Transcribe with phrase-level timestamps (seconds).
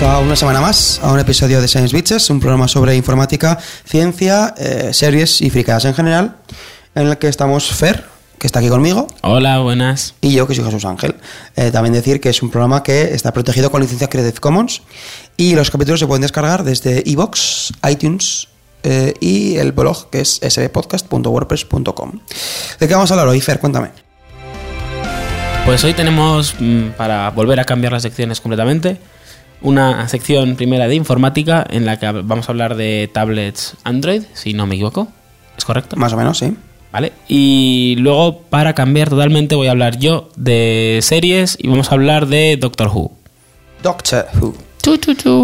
[0.00, 3.58] bienvenidos a una semana más a un episodio de Science Bitches, un programa sobre informática,
[3.84, 6.36] ciencia, eh, series y fricadas en general,
[6.94, 8.04] en el que estamos Fer,
[8.38, 10.14] que está aquí conmigo, Hola, buenas.
[10.22, 11.16] y yo, que soy Jesús Ángel.
[11.56, 14.82] Eh, también decir que es un programa que está protegido con licencia Creative Commons
[15.36, 18.48] y los capítulos se pueden descargar desde iVoox, iTunes
[18.82, 22.12] eh, y el blog que es sbpodcast.wordpress.com.
[22.78, 23.60] ¿De qué vamos a hablar hoy, Fer?
[23.60, 23.90] Cuéntame.
[25.66, 28.98] Pues hoy tenemos, mm, para volver a cambiar las secciones completamente,
[29.62, 34.54] una sección primera de informática en la que vamos a hablar de tablets Android, si
[34.54, 35.08] no me equivoco.
[35.56, 35.96] ¿Es correcto?
[35.96, 36.56] Más o menos, sí.
[36.92, 37.12] Vale.
[37.28, 42.26] Y luego, para cambiar totalmente, voy a hablar yo de series y vamos a hablar
[42.26, 43.12] de Doctor Who.
[43.82, 44.54] Doctor Who.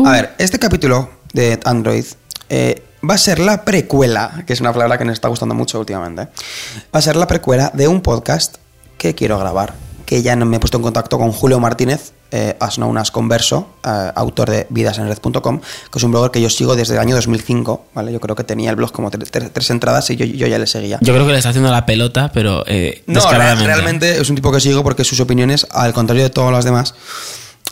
[0.07, 2.05] A ver, este capítulo de Android
[2.49, 5.79] eh, va a ser la precuela, que es una palabra que nos está gustando mucho
[5.79, 6.23] últimamente.
[6.23, 8.57] Va a ser la precuela de un podcast
[8.99, 9.75] que quiero grabar,
[10.07, 13.69] que ya me he puesto en contacto con Julio Martínez, eh, as known as Converso,
[13.85, 17.87] eh, autor de vidasenred.com, que es un blogger que yo sigo desde el año 2005,
[17.95, 18.13] ¿vale?
[18.13, 20.59] Yo creo que tenía el blog como tre- tre- tres entradas y yo, yo ya
[20.59, 20.99] le seguía.
[21.03, 23.21] Yo creo que le está haciendo la pelota, pero eh, No,
[23.67, 26.95] realmente es un tipo que sigo porque sus opiniones, al contrario de todas las demás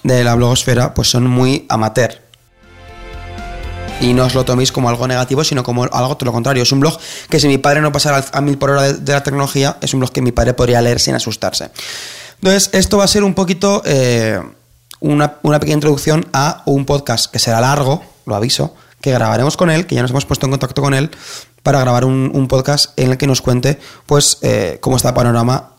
[0.03, 2.21] de la blogosfera, pues son muy amateur.
[4.01, 6.63] Y no os lo toméis como algo negativo, sino como algo todo lo contrario.
[6.65, 6.99] Es un blog
[7.31, 9.95] que si mi padre no pasara a mil por hora de, de la tecnología, es
[9.95, 11.71] un blog que mi padre podría leer sin asustarse.
[12.45, 14.39] Entonces, esto va a ser un poquito eh,
[15.01, 19.71] una, una pequeña introducción a un podcast que será largo, lo aviso, que grabaremos con
[19.71, 21.11] él, que ya nos hemos puesto en contacto con él,
[21.63, 25.15] para grabar un, un podcast en el que nos cuente pues eh, cómo está el
[25.15, 25.71] panorama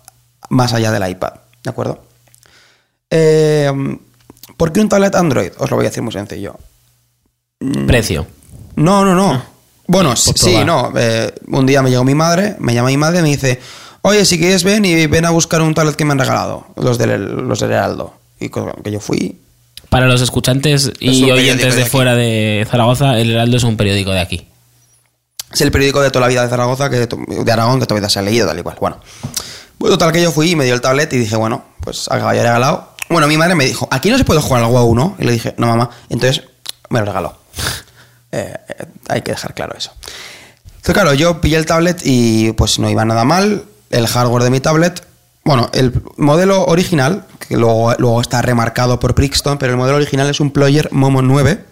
[0.49, 1.33] más allá del iPad.
[1.63, 2.02] ¿De acuerdo?
[3.11, 3.72] Eh,
[4.57, 5.52] ¿Por qué un tablet Android?
[5.59, 6.57] Os lo voy a decir muy sencillo.
[7.85, 8.25] Precio.
[8.75, 9.39] No, no, no.
[9.85, 10.66] Bueno, por sí, probar.
[10.66, 10.94] no.
[10.95, 13.59] eh, un día me llegó mi madre, me llama mi madre y me dice,
[14.05, 16.97] oye, si quieres ven y ven a buscar un tablet que me han regalado, los
[16.97, 18.13] del, los del Heraldo.
[18.39, 19.39] Y que yo fui.
[19.89, 23.77] Para los escuchantes Es y periódico oyentes de fuera de Zaragoza, El Heraldo es un
[23.77, 24.47] periódico de aquí.
[25.51, 28.19] Es el periódico de toda la vida de Zaragoza, que de Aragón, que todavía se
[28.19, 28.75] ha leído, tal y cual.
[28.79, 28.99] Bueno,
[29.77, 32.19] pues total que yo fui y me dio el tablet y dije, bueno, pues al
[32.19, 32.89] caballo regalado.
[33.09, 35.15] Bueno, mi madre me dijo, aquí no se puede jugar al WoW, ¿no?
[35.17, 35.89] Y le dije, no, mamá.
[36.09, 36.44] Entonces
[36.89, 37.38] me lo regaló.
[38.31, 39.94] Eh, eh, hay que dejar claro eso.
[40.65, 43.63] Entonces, claro, yo pillé el tablet y pues no iba nada mal.
[43.90, 45.06] El hardware de mi tablet,
[45.44, 50.29] bueno, el modelo original, que luego, luego está remarcado por Brixton, pero el modelo original
[50.29, 51.63] es un Ployer Momo 9.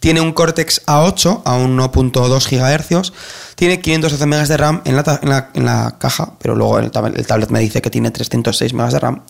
[0.00, 3.12] Tiene un Cortex A8 a 1.2 GHz.
[3.54, 5.20] Tiene 512 MB de RAM en la,
[5.54, 8.90] en la- caja, pero luego el, tab- el tablet me dice que tiene 306 MB
[8.90, 9.22] de RAM.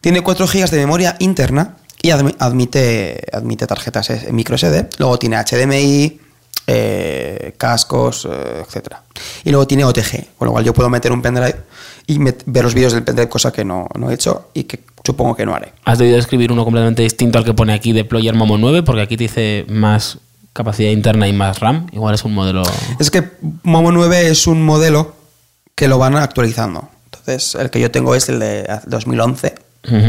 [0.00, 4.88] Tiene 4 GB de memoria interna y admi- admite, admite tarjetas eh, micro SD.
[4.98, 6.20] Luego tiene HDMI,
[6.66, 9.02] eh, cascos, eh, etcétera.
[9.44, 11.56] Y luego tiene OTG, con lo cual yo puedo meter un pendrive
[12.06, 15.36] y ver los vídeos del pendrive, cosa que no, no he hecho y que supongo
[15.36, 15.72] que no haré.
[15.84, 19.16] Has debido escribir uno completamente distinto al que pone aquí Deployer Momo 9, porque aquí
[19.16, 20.18] te dice más
[20.52, 21.86] capacidad interna y más RAM.
[21.92, 22.62] Igual es un modelo.
[22.98, 23.30] Es que
[23.62, 25.14] Momo 9 es un modelo
[25.74, 26.88] que lo van actualizando.
[27.04, 29.65] Entonces, el que yo tengo es el de 2011.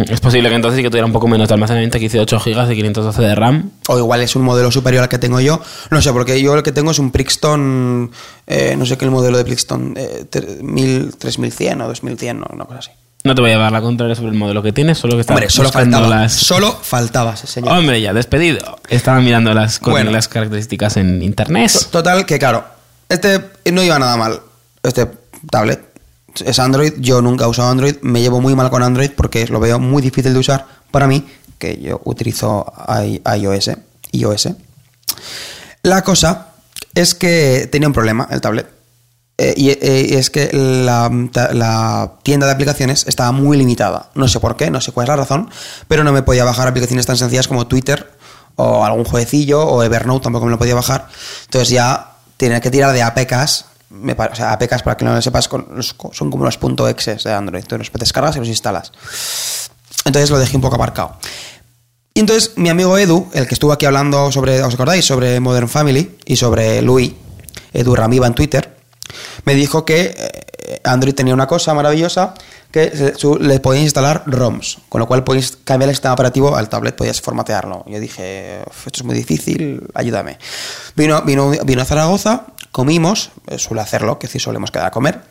[0.10, 2.40] Es posible que entonces sí que tuviera un poco menos de almacenamiento, que hice 8
[2.40, 3.72] GB y 512 de RAM.
[3.88, 5.62] O igual es un modelo superior al que tengo yo.
[5.92, 8.12] No sé, porque yo el que tengo es un Brixton.
[8.48, 9.94] eh, no sé qué el modelo de Brixton.
[9.98, 12.92] Eh, tre- 1000, 3100 o 2100, no, una cosa así.
[13.24, 15.34] No te voy a dar la contraria sobre el modelo que tienes, solo que está
[15.34, 16.08] Hombre, solo faltaba.
[16.08, 16.34] las.
[16.34, 17.74] Solo faltaba ese señor.
[17.78, 18.78] Hombre, ya, despedido.
[18.90, 20.12] Estaba mirando las, Bueno.
[20.12, 21.72] las características en internet.
[21.72, 22.64] To- Total, que claro,
[23.10, 23.42] este
[23.74, 24.40] no iba nada mal.
[24.84, 25.08] Este
[25.52, 25.87] tablet
[26.46, 26.94] es Android.
[26.98, 27.96] Yo nunca he usado Android.
[28.02, 31.28] Me llevo muy mal con Android porque lo veo muy difícil de usar para mí,
[31.58, 32.72] que yo utilizo
[33.26, 33.72] iOS.
[34.12, 34.50] iOS.
[35.84, 36.48] La cosa
[36.94, 38.68] es que tenía un problema el tablet.
[39.40, 41.12] Eh, y, eh, y es que la,
[41.54, 44.10] la tienda de aplicaciones estaba muy limitada.
[44.16, 45.50] No sé por qué, no sé cuál es la razón,
[45.88, 48.18] pero no me podía bajar aplicaciones tan sencillas como Twitter
[48.56, 51.08] o algún jueguecillo o Evernote tampoco me lo podía bajar.
[51.46, 53.66] Entonces ya tenía que tirar de APKs.
[53.90, 55.50] Me o sea, APKs, para que no lo sepas,
[56.12, 57.62] son como los .exe de Android.
[57.62, 58.92] Entonces los descargas y los instalas.
[60.04, 61.18] Entonces lo dejé un poco aparcado.
[62.14, 65.06] Y entonces mi amigo Edu, el que estuvo aquí hablando sobre, ¿os acordáis?
[65.06, 67.14] Sobre Modern Family y sobre Louis,
[67.74, 68.76] Edu Ramiva en Twitter,
[69.46, 72.34] me dijo que eh, Android tenía una cosa maravillosa
[72.72, 76.96] que le podías instalar ROMs, con lo cual podías cambiar el sistema operativo al tablet,
[76.96, 77.86] podías formatearlo.
[77.88, 80.38] Yo dije, "Uf, esto es muy difícil, ayúdame.
[80.96, 85.22] Vino, vino, vino a Zaragoza, comimos, eh, suele hacerlo, que sí solemos quedar a comer.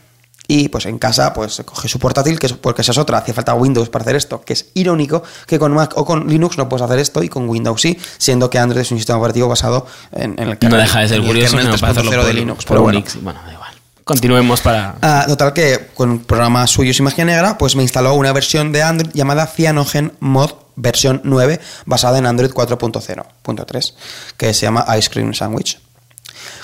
[0.49, 3.35] Y pues en casa, pues coge su portátil, que es, porque esa es otra, hacía
[3.35, 6.69] falta Windows para hacer esto, que es irónico que con Mac o con Linux no
[6.69, 9.87] puedes hacer esto y con Windows sí, siendo que Android es un sistema operativo basado
[10.13, 12.25] en, en el No kernel- deja de ser el curioso, no, para hacerlo 3.0 por,
[12.27, 12.65] de Linux.
[12.65, 12.99] por pero bueno.
[13.01, 13.21] Unix.
[13.21, 13.71] Bueno, da igual.
[14.05, 14.95] Continuemos para.
[15.03, 18.71] Ah, total que con un programa suyo y magia negra, pues me instaló una versión
[18.71, 23.95] de Android llamada Cyanogen Mod versión 9 basada en Android 4.0.3,
[24.37, 25.81] que se llama Ice Cream Sandwich.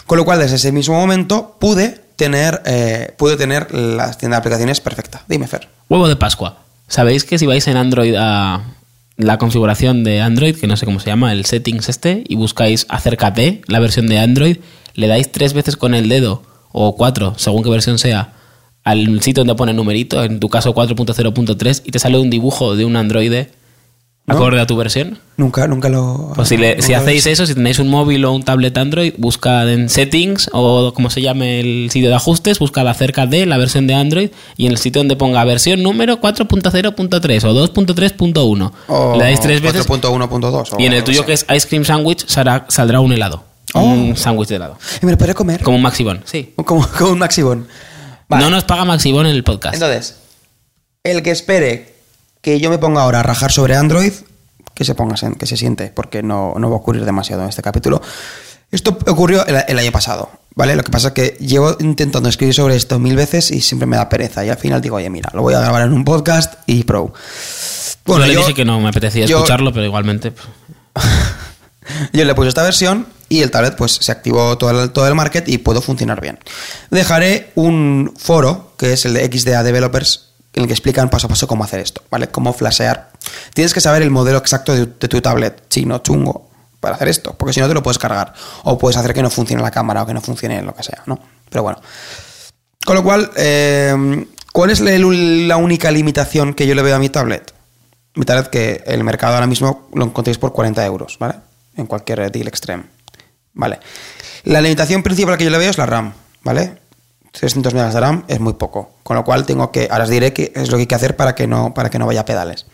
[0.07, 4.39] Con lo cual, desde ese mismo momento pude tener, eh, pude tener la tienda de
[4.41, 5.25] aplicaciones perfecta.
[5.29, 5.69] Dime, Fer.
[5.89, 6.59] Huevo de Pascua.
[6.89, 8.63] ¿Sabéis que si vais en Android a
[9.17, 12.87] la configuración de Android, que no sé cómo se llama, el settings este, y buscáis
[12.89, 14.59] acércate, la versión de Android,
[14.95, 16.43] le dais tres veces con el dedo,
[16.73, 18.33] o cuatro, según qué versión sea,
[18.85, 22.85] al sitio donde pone numerito, en tu caso 4.0.3, y te sale un dibujo de
[22.85, 23.53] un androide
[24.27, 24.35] ¿No?
[24.35, 25.19] acorde a tu versión?
[25.37, 26.33] Nunca, nunca lo.
[26.37, 29.15] Pues si, le- nunca si hacéis eso, si tenéis un móvil o un tablet Android,
[29.19, 33.59] buscad en settings o como se llame el sitio de ajustes, buscad acerca de la
[33.59, 38.73] versión de Android y en el sitio donde ponga versión número 4.0.3 o 2.3.1.
[38.89, 40.69] O Le dais tres veces 4.1.2.
[40.75, 43.45] o y en el tuyo que es Ice Cream Sandwich saldrá, saldrá un helado.
[43.75, 43.83] Oh.
[43.83, 44.79] Un sándwich de helado.
[45.03, 45.63] ¿Y me lo podré comer?
[45.63, 46.53] Como un Maxibon, sí.
[46.65, 47.67] Como, como un Maxibon.
[48.29, 48.45] Vale.
[48.45, 49.75] No nos paga Maxibon en el podcast.
[49.75, 50.17] Entonces,
[51.03, 51.93] el que espere
[52.43, 54.13] que yo me ponga ahora a rajar sobre Android,
[54.75, 57.63] que se ponga, que se siente, porque no, no va a ocurrir demasiado en este
[57.63, 58.03] capítulo.
[58.71, 60.75] Esto ocurrió el, el año pasado, ¿vale?
[60.77, 63.97] Lo que pasa es que llevo intentando escribir sobre esto mil veces y siempre me
[63.97, 64.45] da pereza.
[64.45, 67.13] Y al final digo, oye, mira, lo voy a grabar en un podcast y pro.
[68.07, 70.33] yo le dije que no me apetecía yo- escucharlo, pero igualmente.
[70.33, 70.47] pues,
[72.13, 75.15] Yo le puse esta versión y el tablet pues se activó todo el, todo el
[75.15, 76.39] market y pudo funcionar bien.
[76.91, 81.31] Dejaré un foro, que es el de XDA Developers, en el que explican paso a
[81.31, 82.29] paso cómo hacer esto, ¿vale?
[82.29, 83.11] Cómo flashear.
[83.55, 86.51] Tienes que saber el modelo exacto de, tu tablet chino, chungo,
[86.81, 88.35] para hacer esto, porque si no te lo puedes cargar.
[88.65, 91.03] O puedes hacer que no funcione la cámara o que no funcione lo que sea,
[91.07, 91.19] ¿no?
[91.49, 91.81] Pero bueno.
[92.85, 96.99] Con lo cual, eh, ¿cuál es la, la única limitación que yo le veo a
[96.99, 97.55] mi tablet?
[98.15, 101.37] Mi tablet que el mercado ahora mismo lo encontréis por 40 euros, ¿vale?
[101.77, 102.85] En cualquier deal extreme.
[103.55, 103.79] Vale.
[104.45, 106.13] La limitación principal que yo le veo es la RAM,
[106.43, 106.82] ¿vale?
[107.33, 108.93] 300 megas de RAM es muy poco.
[109.03, 111.17] Con lo cual tengo que, ahora os diré qué es lo que hay que hacer
[111.17, 112.67] para que no, para que no vaya a pedales.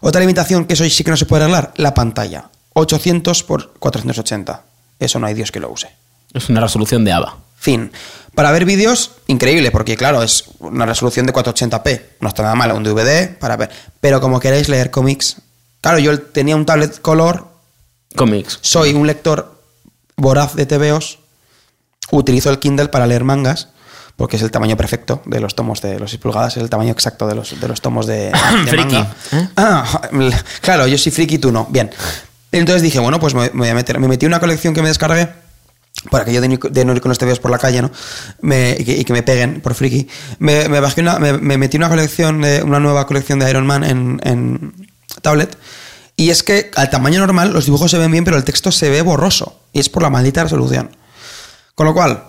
[0.00, 2.50] Otra limitación que eso sí que no se puede arreglar, la pantalla.
[2.74, 4.62] 800 por 480.
[4.98, 5.90] Eso no hay Dios que lo use.
[6.32, 7.38] es una resolución de ABA.
[7.56, 7.90] Fin.
[8.34, 12.02] Para ver vídeos, increíble, porque claro, es una resolución de 480p.
[12.20, 13.70] No está nada mal, un DVD para ver.
[14.00, 15.38] Pero como queréis leer cómics.
[15.80, 17.48] Claro, yo tenía un tablet color,
[18.16, 18.58] Comics.
[18.62, 19.60] soy un lector
[20.16, 21.18] voraz de TVOs,
[22.10, 23.68] utilizo el Kindle para leer mangas,
[24.16, 26.90] porque es el tamaño perfecto de los tomos de los 6 pulgadas, es el tamaño
[26.90, 28.30] exacto de los, de los tomos de,
[28.64, 29.14] de Friki, manga.
[29.32, 29.48] ¿eh?
[29.56, 30.00] Ah,
[30.60, 31.66] claro, yo soy friki, tú no.
[31.70, 31.90] Bien.
[32.50, 33.98] Entonces dije, bueno, pues me, me voy a meter.
[34.00, 35.28] Me metí una colección que me descargué
[36.10, 37.90] para que yo de, de no ir con los TVOs por la calle, ¿no?
[38.40, 40.08] Me- y, que, y que me peguen por friki.
[40.38, 43.84] Me, me bajé una, me metí una colección, de, una nueva colección de Iron Man
[43.84, 44.74] en, en
[45.22, 45.56] tablet.
[46.16, 48.88] Y es que al tamaño normal los dibujos se ven bien, pero el texto se
[48.90, 49.60] ve borroso.
[49.72, 50.90] Y es por la maldita resolución.
[51.78, 52.24] Con lo cual,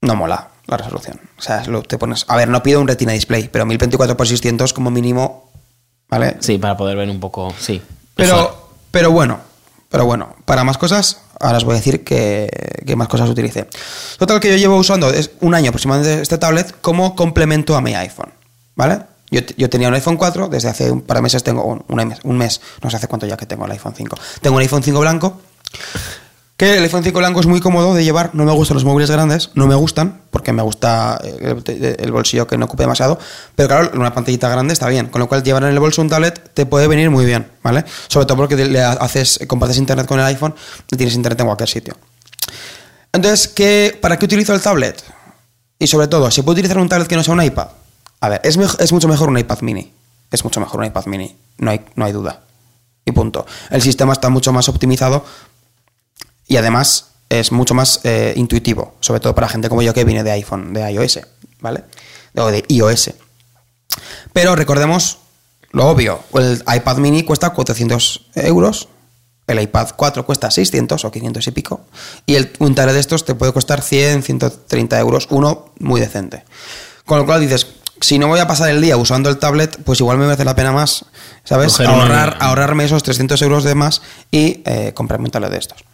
[0.00, 1.20] no mola la resolución.
[1.38, 2.24] O sea, lo, te pones.
[2.26, 5.52] A ver, no pido un Retina Display, pero 1024x600 como mínimo.
[6.08, 6.38] ¿Vale?
[6.40, 7.54] Sí, para poder ver un poco.
[7.56, 7.80] Sí.
[8.16, 9.38] Pero, pero bueno,
[9.88, 12.50] pero bueno, para más cosas, ahora os voy a decir que,
[12.84, 13.68] que más cosas utilice.
[14.18, 17.94] Total que yo llevo usando es un año aproximadamente este tablet como complemento a mi
[17.94, 18.32] iPhone,
[18.74, 18.98] ¿vale?
[19.30, 21.96] Yo, yo tenía un iPhone 4, desde hace un par de meses tengo un, un
[22.08, 24.18] mes, un mes, no sé hace cuánto ya que tengo el iPhone 5.
[24.40, 25.40] Tengo un iPhone 5 blanco,
[26.70, 29.50] el iPhone 5 blanco es muy cómodo de llevar, no me gustan los móviles grandes,
[29.54, 33.18] no me gustan, porque me gusta el, el bolsillo que no ocupe demasiado,
[33.54, 36.08] pero claro, una pantallita grande está bien, con lo cual llevar en el bolso un
[36.08, 37.84] tablet te puede venir muy bien, ¿vale?
[38.08, 40.54] Sobre todo porque le haces, compartes internet con el iPhone
[40.90, 41.94] y tienes internet en cualquier sitio.
[43.12, 45.02] Entonces, ¿qué, ¿para qué utilizo el tablet?
[45.78, 47.68] Y sobre todo, ¿se puede utilizar un tablet que no sea un iPad?
[48.20, 49.92] A ver, es, es mucho mejor un iPad mini.
[50.30, 51.36] Es mucho mejor un iPad mini.
[51.58, 52.40] No hay, no hay duda.
[53.04, 53.46] Y punto.
[53.70, 55.24] El sistema está mucho más optimizado
[56.46, 58.94] y además es mucho más eh, intuitivo.
[59.00, 61.20] Sobre todo para gente como yo que viene de iPhone, de iOS,
[61.60, 61.84] ¿vale?
[62.36, 63.12] O de iOS.
[64.32, 65.18] Pero recordemos
[65.70, 66.20] lo obvio.
[66.34, 68.88] El iPad mini cuesta 400 euros.
[69.46, 71.80] El iPad 4 cuesta 600 o 500 y pico.
[72.26, 75.26] Y el, un tablet de estos te puede costar 100, 130 euros.
[75.30, 76.44] Uno muy decente.
[77.04, 77.66] Con lo cual dices,
[78.00, 80.54] si no voy a pasar el día usando el tablet, pues igual me merece la
[80.54, 81.04] pena más,
[81.44, 81.78] ¿sabes?
[81.80, 85.84] Ahorrar, ahorrarme esos 300 euros de más y eh, comprarme un tablet de estos.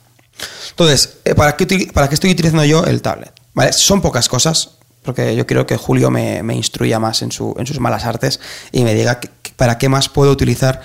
[0.71, 3.33] Entonces, eh, ¿para qué, ¿para qué estoy utilizando yo el tablet?
[3.55, 3.73] ¿Vale?
[3.73, 4.71] Son pocas cosas,
[5.03, 8.41] porque yo quiero que Julio me, me instruya más en, su, en sus malas artes
[8.73, 10.81] y me diga que- para qué más puedo utilizar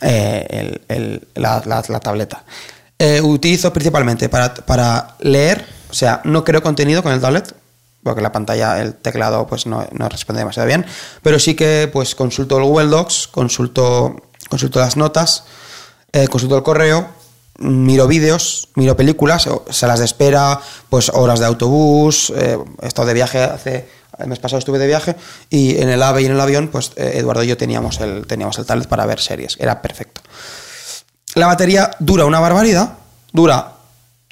[0.00, 2.44] eh, el- el- la, la- la tableta.
[2.98, 7.54] Eh, utilizo principalmente para, para leer, o sea, no creo contenido con el tablet,
[8.02, 10.84] porque la pantalla, el teclado, pues no, no responde demasiado bien,
[11.22, 14.14] pero sí que pues consulto el Google Docs, consulto,
[14.48, 15.44] consulto las notas,
[16.12, 17.08] eh, consulto el correo,
[17.58, 23.14] miro vídeos, miro películas, salas de espera, pues horas de autobús, eh, he estado de
[23.14, 25.16] viaje hace, el mes pasado estuve de viaje
[25.50, 28.26] y en el AVE y en el avión, pues eh, Eduardo y yo teníamos el,
[28.26, 29.56] teníamos el tablet para ver series.
[29.58, 30.20] Era perfecto.
[31.34, 32.98] La batería dura una barbaridad,
[33.32, 33.72] dura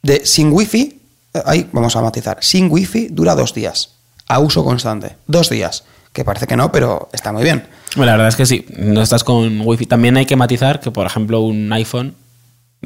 [0.02, 1.00] de sin wifi,
[1.35, 3.91] eh, ahí vamos a matizar, sin wifi dura dos días,
[4.29, 7.67] a uso constante, dos días, que parece que no, pero está muy bien.
[7.97, 9.87] Bueno, la verdad es que sí, no estás con wifi.
[9.87, 12.14] También hay que matizar que, por ejemplo, un iPhone,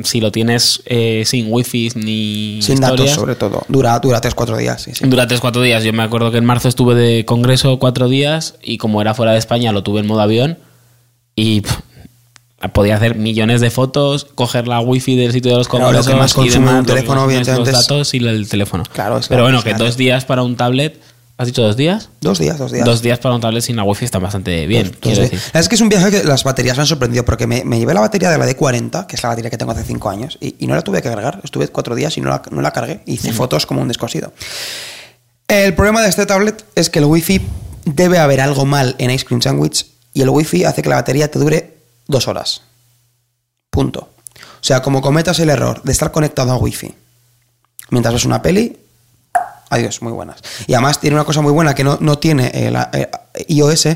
[0.02, 4.56] si lo tienes eh, sin wifi ni Sin datos historias, sobre todo, dura, dura 3-4
[4.58, 5.06] días, sí, sí.
[5.06, 5.84] Dura 3-4 días.
[5.84, 9.32] Yo me acuerdo que en marzo estuve de congreso cuatro días y como era fuera
[9.32, 10.58] de España lo tuve en modo avión
[11.34, 11.78] y pff,
[12.72, 16.10] podía hacer millones de fotos, coger la wifi del sitio de los Claro, lo que
[16.10, 18.82] congresos más y demás, un teléfono, los es- datos y el teléfono.
[18.92, 21.00] Claro, es Pero claro, bueno, es que dos días para un tablet...
[21.38, 22.08] ¿Has dicho dos días?
[22.22, 22.84] Dos días, dos días.
[22.86, 25.40] Dos días para un tablet sin la wifi está bastante bien, Dos- dos decir.
[25.52, 27.78] La es que es un viaje que las baterías me han sorprendido porque me, me
[27.78, 30.38] llevé la batería de la D40, que es la batería que tengo hace 5 años,
[30.40, 31.40] y, y no la tuve que cargar.
[31.44, 33.02] Estuve cuatro días y no la, no la cargué.
[33.04, 34.32] Hice fotos como un descosido.
[35.48, 37.42] El problema de este tablet es que el wifi
[37.84, 41.30] debe haber algo mal en Ice Cream Sandwich y el wifi hace que la batería
[41.30, 41.76] te dure
[42.08, 42.62] dos horas.
[43.70, 44.08] Punto.
[44.38, 46.94] O sea, como cometas el error de estar conectado a wifi
[47.90, 48.78] mientras ves una peli,
[49.70, 50.38] Adiós, muy buenas.
[50.66, 53.10] Y además tiene una cosa muy buena que no, no tiene eh, la, eh,
[53.48, 53.88] iOS,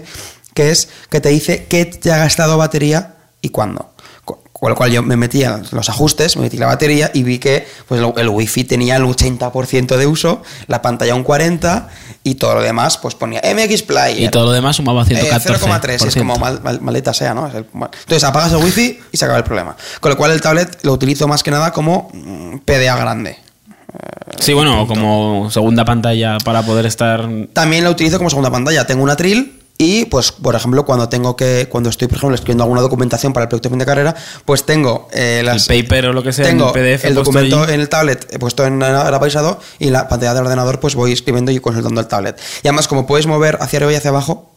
[0.54, 3.90] que es que te dice qué te ha gastado batería y cuándo.
[4.24, 7.22] Co- Con lo cual yo me metí en los ajustes, me metí la batería y
[7.22, 11.86] vi que pues, el, el wifi tenía el 80% de uso, la pantalla un 40%
[12.24, 14.20] y todo lo demás pues ponía MX Player.
[14.24, 15.54] Y todo lo demás sumaba Eh, 114.
[15.64, 17.46] 0,3, es como mal, mal- maldita sea, ¿no?
[17.46, 19.76] El- mal- Entonces apagas el wifi y se acaba el problema.
[20.00, 23.38] Con lo cual el tablet lo utilizo más que nada como mm, PDA grande.
[24.38, 27.28] Sí, bueno, como segunda pantalla para poder estar.
[27.52, 28.86] También la utilizo como segunda pantalla.
[28.86, 32.64] Tengo una Trill y, pues, por ejemplo, cuando tengo que, cuando estoy, por ejemplo, escribiendo
[32.64, 34.14] alguna documentación para el proyecto de fin de carrera,
[34.44, 37.62] pues tengo eh, las, El paper o lo que sea, tengo en PDF el documento
[37.62, 37.72] allí.
[37.72, 40.94] en el tablet he puesto en el apaisado y en la pantalla del ordenador, pues
[40.94, 42.38] voy escribiendo y consultando el tablet.
[42.62, 44.54] Y además, como puedes mover hacia arriba y hacia abajo,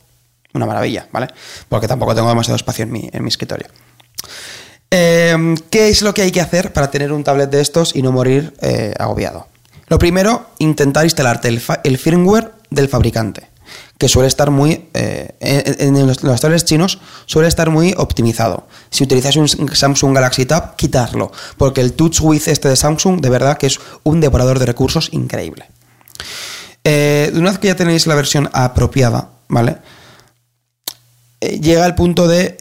[0.54, 1.28] una maravilla, ¿vale?
[1.70, 3.68] Porque tampoco tengo demasiado espacio en mi, en mi escritorio.
[4.96, 8.04] Eh, ¿Qué es lo que hay que hacer para tener un tablet de estos y
[8.04, 9.48] no morir eh, agobiado?
[9.88, 13.50] Lo primero, intentar instalarte el, firmware del fabricante,
[13.98, 18.68] que suele estar muy, eh, en, en los, los tablets chinos suele estar muy optimizado.
[18.92, 23.32] Si utilizáis un Samsung Galaxy Tab, quitarlo, porque el Touch With este de Samsung, de
[23.32, 25.66] verdad que es un devorador de recursos increíble.
[26.84, 29.78] Eh, una vez que ya tenéis la versión apropiada, ¿vale?
[31.42, 32.58] Llega el punto de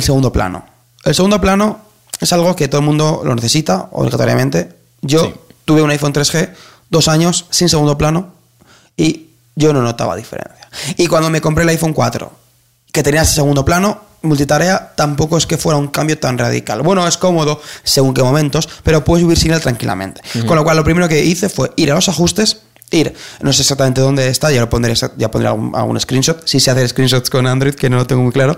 [0.00, 0.75] segundo plano.
[1.06, 1.80] El segundo plano
[2.20, 4.76] es algo que todo el mundo lo necesita, obligatoriamente.
[5.02, 5.34] Yo Sí.
[5.64, 6.50] tuve un iPhone 3G
[6.90, 8.34] dos años sin segundo plano
[8.96, 10.68] y yo no notaba diferencia.
[10.96, 12.30] Y cuando me compré el iPhone 4,
[12.92, 16.82] que tenía ese segundo plano, multitarea, tampoco es que fuera un cambio tan radical.
[16.82, 20.20] Bueno, es cómodo según qué momentos, pero puedes vivir sin él tranquilamente.
[20.46, 23.62] Con lo cual, lo primero que hice fue ir a los ajustes, ir, no sé
[23.62, 27.30] exactamente dónde está, ya lo pondré, ya pondré algún, algún screenshot, si sé hacer screenshots
[27.30, 28.56] con Android, que no lo tengo muy claro.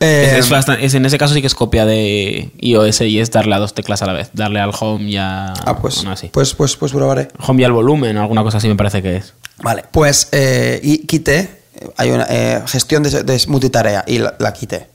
[0.00, 3.20] Eh, Es, es bastante- es- en ese caso sí que es copia de iOS y
[3.20, 4.30] es darle a dos teclas a la vez.
[4.32, 5.52] Darle al home y a.
[5.52, 6.28] ah, pues, no, así.
[6.32, 7.28] pues, pues, pues probaré.
[7.46, 9.34] Home y al volumen o alguna cosa así me parece que es.
[9.62, 11.38] Vale, pues eh, y quité,
[11.74, 14.88] eh, hay una eh, gestión de, de multitarea y la, la quité.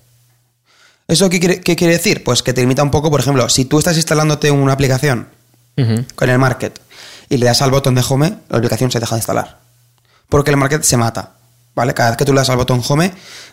[1.08, 2.24] ¿Eso qué quiere, qué quiere decir?
[2.24, 5.30] Pues que te limita un poco, por ejemplo, si tú estás instalándote una aplicación
[6.16, 6.80] con el Market
[7.30, 9.60] y le das al botón de Home, la aplicación se deja de instalar.
[10.30, 11.32] Porque el Market se mata,
[11.76, 11.94] ¿vale?
[11.94, 13.12] Cada vez que tú le das al botón Home,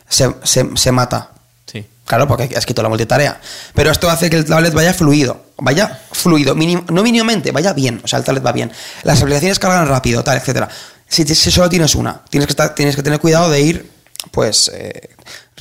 [0.08, 1.30] se, se- se mata.
[1.66, 1.86] Sí.
[2.04, 3.40] Claro, porque has quitado la multitarea.
[3.74, 5.46] Pero esto hace que el tablet vaya fluido.
[5.58, 6.54] Vaya fluido.
[6.54, 8.00] Minim- no mínimamente, vaya bien.
[8.04, 8.72] O sea, el tablet va bien.
[9.04, 10.68] Las aplicaciones cargan rápido, tal, etcétera.
[11.08, 13.90] Si, si solo tienes una, tienes que, estar, tienes que tener cuidado de ir,
[14.30, 14.70] pues...
[14.74, 15.10] eh,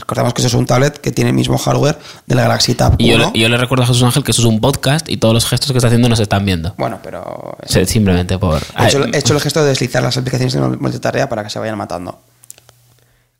[0.01, 2.95] recordamos que eso es un tablet que tiene el mismo hardware de la Galaxy Tab
[2.97, 3.31] Y yo, 1.
[3.33, 5.45] le- yo le recuerdo a Jesús Ángel que eso es un podcast y todos los
[5.47, 6.73] gestos que está haciendo no se están viendo.
[6.77, 7.57] Bueno, pero...
[7.85, 8.61] Simplemente por.
[8.77, 11.49] He hecho, Ay, he hecho el gesto de deslizar las aplicaciones de multitarea para que
[11.49, 12.19] se vayan matando.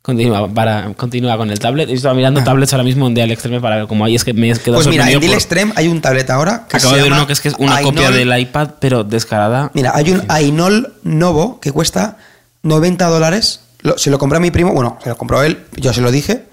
[0.00, 1.88] Continúa, para, continúa con el tablet.
[1.88, 4.16] Yo estaba mirando tablets ahora mismo en Dial Extreme para ver cómo hay.
[4.16, 6.76] Es que me he quedado Pues mira, en por- Extreme hay un tablet ahora que
[6.78, 9.04] Acabo se de ver uno que es que es una Ainol- copia del iPad, pero
[9.04, 9.70] descarada.
[9.74, 12.16] Mira, hay un Ainol Novo que cuesta
[12.64, 13.60] 90 dólares.
[13.82, 16.10] Lo- se lo compró a mi primo, bueno, se lo compró él, yo se lo
[16.10, 16.46] dije.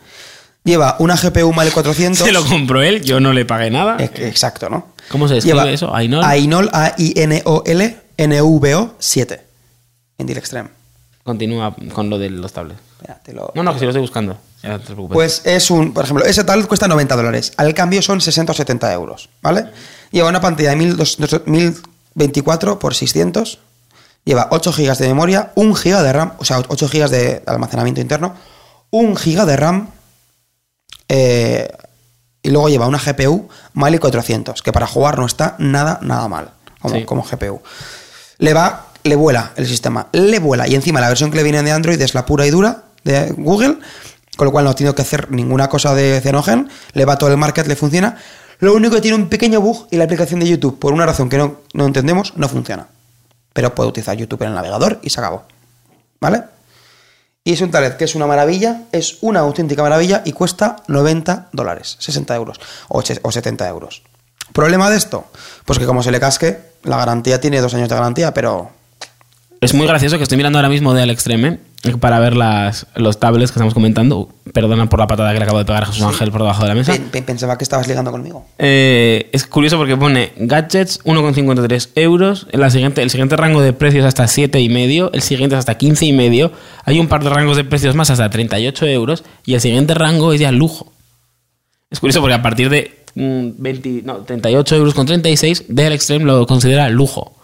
[0.70, 2.24] Lleva una GPU Mali 400.
[2.24, 3.98] Se lo compró él, yo no le pagué nada.
[4.00, 4.90] Exacto, ¿no?
[5.10, 5.96] ¿Cómo se escribe eso?
[5.96, 6.24] Ainol.
[6.24, 9.42] Ainol, A-I-N-O-L, N-V-O 7.
[10.20, 10.70] En Deal Extreme.
[11.24, 12.80] Continúa con lo de los tablets.
[13.02, 14.38] Mira, te lo- No, no, que si lo estoy buscando.
[14.62, 15.16] Ya no te preocupes.
[15.16, 17.52] Pues es un, por ejemplo, ese tablet cuesta 90 dólares.
[17.58, 19.66] Al cambio son 60 o 70 euros, ¿vale?
[20.12, 23.58] Lleva una pantalla de 1200 1024 por 600.
[24.24, 28.02] Lleva 8 GB de memoria, 1 GB de RAM, o sea, 8 GB de almacenamiento
[28.02, 28.36] interno,
[28.92, 29.88] 1 GB de RAM.
[31.10, 31.68] Eh,
[32.42, 36.52] y luego lleva una GPU Mali 400, que para jugar no está nada, nada mal
[36.80, 37.04] como, Sí.
[37.04, 37.62] como GPU.
[38.38, 40.68] Le va le vuela el sistema, le vuela.
[40.68, 43.32] Y encima la versión que le viene de Android es la pura y dura de
[43.38, 43.78] Google,
[44.38, 47.38] con lo cual no tiene que hacer ninguna cosa de Cyanogen, le va todo el
[47.38, 48.18] market, le funciona.
[48.60, 51.30] Lo único que tiene un pequeño bug y la aplicación de YouTube, por una razón
[51.30, 52.88] que no, no entendemos, no funciona.
[53.54, 55.44] Pero puede utilizar YouTube en el navegador y se acabó.
[56.20, 56.44] ¿Vale?
[57.50, 61.48] Y es un tablet que es una maravilla, es una auténtica maravilla y cuesta 90
[61.52, 64.04] dólares, 60 euros o, che- o 70 euros.
[64.54, 65.26] ¿Problema de esto?
[65.66, 68.70] Pues que como se le casque, la garantía tiene dos años de garantía, pero
[69.62, 71.60] Es muy gracioso que estoy mirando ahora mismo de Al Extreme
[72.02, 74.30] para ver las, los tablets que estamos comentando.
[74.54, 76.70] Perdona por la patada que le acabo de pegar a Jesús Ángel por debajo de
[76.70, 76.92] la mesa.
[76.92, 78.46] pe- pe- pensaba que estabas ligando conmigo.
[78.58, 82.48] Eh, es curioso porque pone gadgets 1,53 euros.
[82.52, 85.12] La siguiente, el siguiente rango de precios hasta 7,5.
[85.14, 86.52] El siguiente es hasta 15,5.
[86.84, 89.24] Hay un par de rangos de precios más hasta 38 euros.
[89.46, 90.92] Y el siguiente rango es ya lujo.
[91.92, 96.26] Es curioso porque a partir de mm, 20, no, 38 euros con 36, Dell Extreme
[96.26, 97.36] lo considera lujo.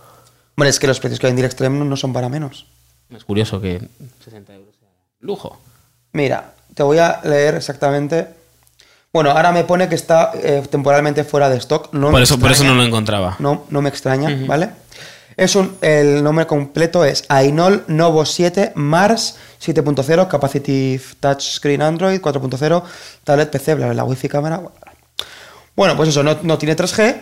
[0.58, 2.66] Bueno, es que los precios que hay en Direct Extreme no son para menos.
[3.10, 3.88] Es curioso que
[4.24, 5.60] 60 euros sea lujo.
[6.14, 8.28] Mira, te voy a leer exactamente.
[9.14, 11.94] Bueno, ahora me pone que está eh, temporalmente fuera de stock.
[11.94, 13.38] No por, eso, por eso no lo encontraba.
[13.40, 14.70] No, no me extraña, ¿vale?
[15.38, 22.84] Es un, el nombre completo es Ainol Novo 7 Mars 7.0 Capacitive Touchscreen Android 4.0
[23.24, 24.58] Tablet PC, bla, bla, bla, Wi-Fi cámara.
[24.58, 24.94] bla, bla.
[25.76, 27.18] Bueno, pues eso, no, no tiene 3G,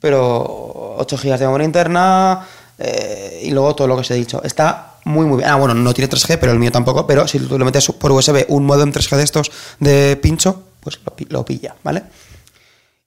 [0.00, 2.46] pero 8 GB de memoria interna
[2.78, 4.42] eh, y luego todo lo que os he dicho.
[4.42, 5.48] Está muy, muy bien.
[5.50, 8.12] Ah, bueno, no tiene 3G, pero el mío tampoco, pero si tú le metes por
[8.12, 12.02] USB un modem 3G de estos de pincho, pues lo, pi- lo pilla, ¿vale?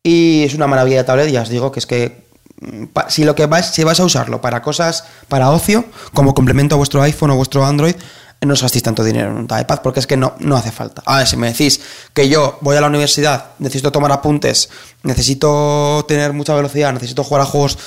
[0.04, 2.24] Y es una maravilla de tablet, ya os digo que es que
[2.62, 6.76] mm, si lo que vais, si vais a usarlo para cosas, para ocio, como complemento
[6.76, 7.96] a vuestro iPhone o vuestro Android,
[8.42, 11.02] no os gastéis tanto dinero en un iPad porque es que no, no hace falta.
[11.06, 11.82] A ver, si me decís
[12.14, 14.70] que yo voy a la universidad, necesito tomar apuntes,
[15.04, 17.78] necesito tener mucha velocidad, necesito jugar a juegos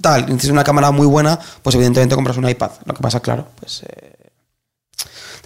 [0.00, 2.70] tal, necesito una cámara muy buena, pues evidentemente compras un iPad.
[2.84, 4.16] Lo que pasa, claro, pues eh,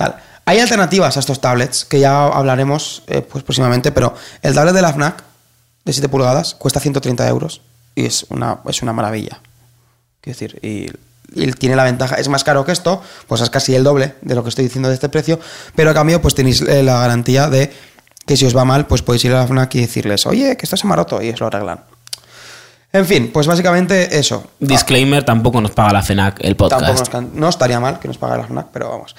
[0.01, 0.17] Tal.
[0.47, 4.81] Hay alternativas a estos tablets que ya hablaremos eh, pues próximamente, pero el tablet de
[4.81, 5.23] la FNAC
[5.85, 7.61] de 7 pulgadas cuesta 130 euros
[7.95, 9.41] y es una, es una maravilla.
[10.23, 10.91] Quiero decir, y,
[11.35, 14.35] y tiene la ventaja, es más caro que esto, pues es casi el doble de
[14.35, 15.39] lo que estoy diciendo de este precio,
[15.75, 17.73] pero a cambio pues tenéis eh, la garantía de
[18.27, 20.67] que si os va mal, pues podéis ir a la FNAC y decirles, oye, que
[20.67, 21.81] esto se me ha roto y os lo arreglan.
[22.93, 24.51] En fin, pues básicamente eso.
[24.59, 26.85] Disclaimer, tampoco nos paga la FENAC el podcast.
[26.85, 29.15] Tampoco nos no estaría mal que nos pagara la FNAC, pero vamos.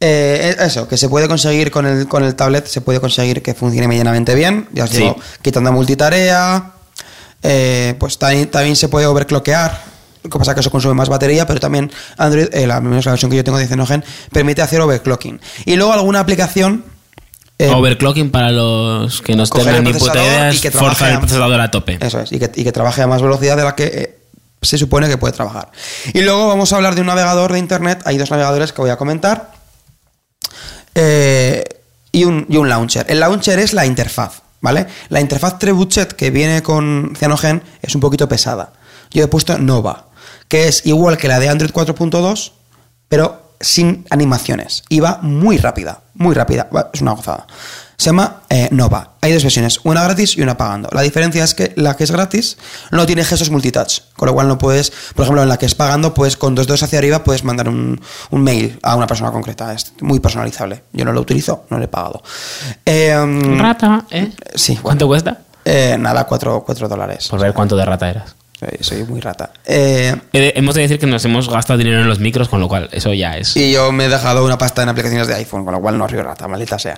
[0.00, 3.54] Eh, eso, que se puede conseguir con el, con el tablet, se puede conseguir que
[3.54, 4.68] funcione medianamente bien.
[4.72, 4.98] Ya os Sí.
[4.98, 6.72] digo, quitando multitarea.
[7.44, 9.91] eh, pues también, también se puede overclockear.
[10.22, 13.30] Que pasa que eso consume más batería, pero también Android, eh, la, menos la versión
[13.30, 15.40] que yo tengo de Cyanogen, permite hacer overclocking.
[15.64, 16.84] Y luego alguna aplicación.
[17.58, 21.18] eh, Overclocking para los que no tengan ni puta idea y es que forzar el
[21.18, 21.98] procesador a tope.
[22.00, 24.18] Eso es, y que, y que trabaje a más velocidad de la que eh,
[24.62, 25.70] se supone que puede trabajar.
[26.14, 28.00] Y luego vamos a hablar de un navegador de internet.
[28.04, 29.50] Hay dos navegadores que voy a comentar.
[30.94, 31.64] Eh,
[32.12, 33.06] y, un, y un launcher.
[33.08, 34.86] El launcher es la interfaz, ¿vale?
[35.08, 38.72] La interfaz Trebuchet que viene con Cyanogen es un poquito pesada.
[39.10, 40.06] Yo he puesto Nova,
[40.52, 42.52] que es igual que la de Android 4.2,
[43.08, 44.82] pero sin animaciones.
[44.90, 46.68] Y va muy rápida, muy rápida.
[46.92, 47.46] Es una gozada.
[47.96, 49.12] Se llama eh, Nova.
[49.22, 50.90] Hay dos versiones, una gratis y una pagando.
[50.92, 52.58] La diferencia es que la que es gratis
[52.90, 55.74] no tiene gestos multitouch, con lo cual no puedes, por ejemplo, en la que es
[55.74, 57.98] pagando, pues con dos dedos hacia arriba puedes mandar un,
[58.30, 59.72] un mail a una persona concreta.
[59.72, 60.82] Es muy personalizable.
[60.92, 62.22] Yo no lo utilizo, no lo he pagado.
[62.84, 63.16] Eh,
[63.58, 64.30] Rata, ¿eh?
[64.54, 64.78] Sí.
[64.82, 65.38] ¿Cuánto cuesta?
[65.64, 67.28] eh, nada, cuatro, cuatro dólares.
[67.28, 68.36] Por ver cuánto de rata eras.
[68.62, 69.50] Soy, soy muy rata.
[69.64, 72.68] Eh, Eh, hemos de decir que nos hemos gastado dinero en los micros, con lo
[72.68, 73.56] cual eso ya es.
[73.56, 76.06] Y yo me he dejado una pasta en aplicaciones de iPhone, con lo cual no
[76.06, 76.96] río rata, maldita sea.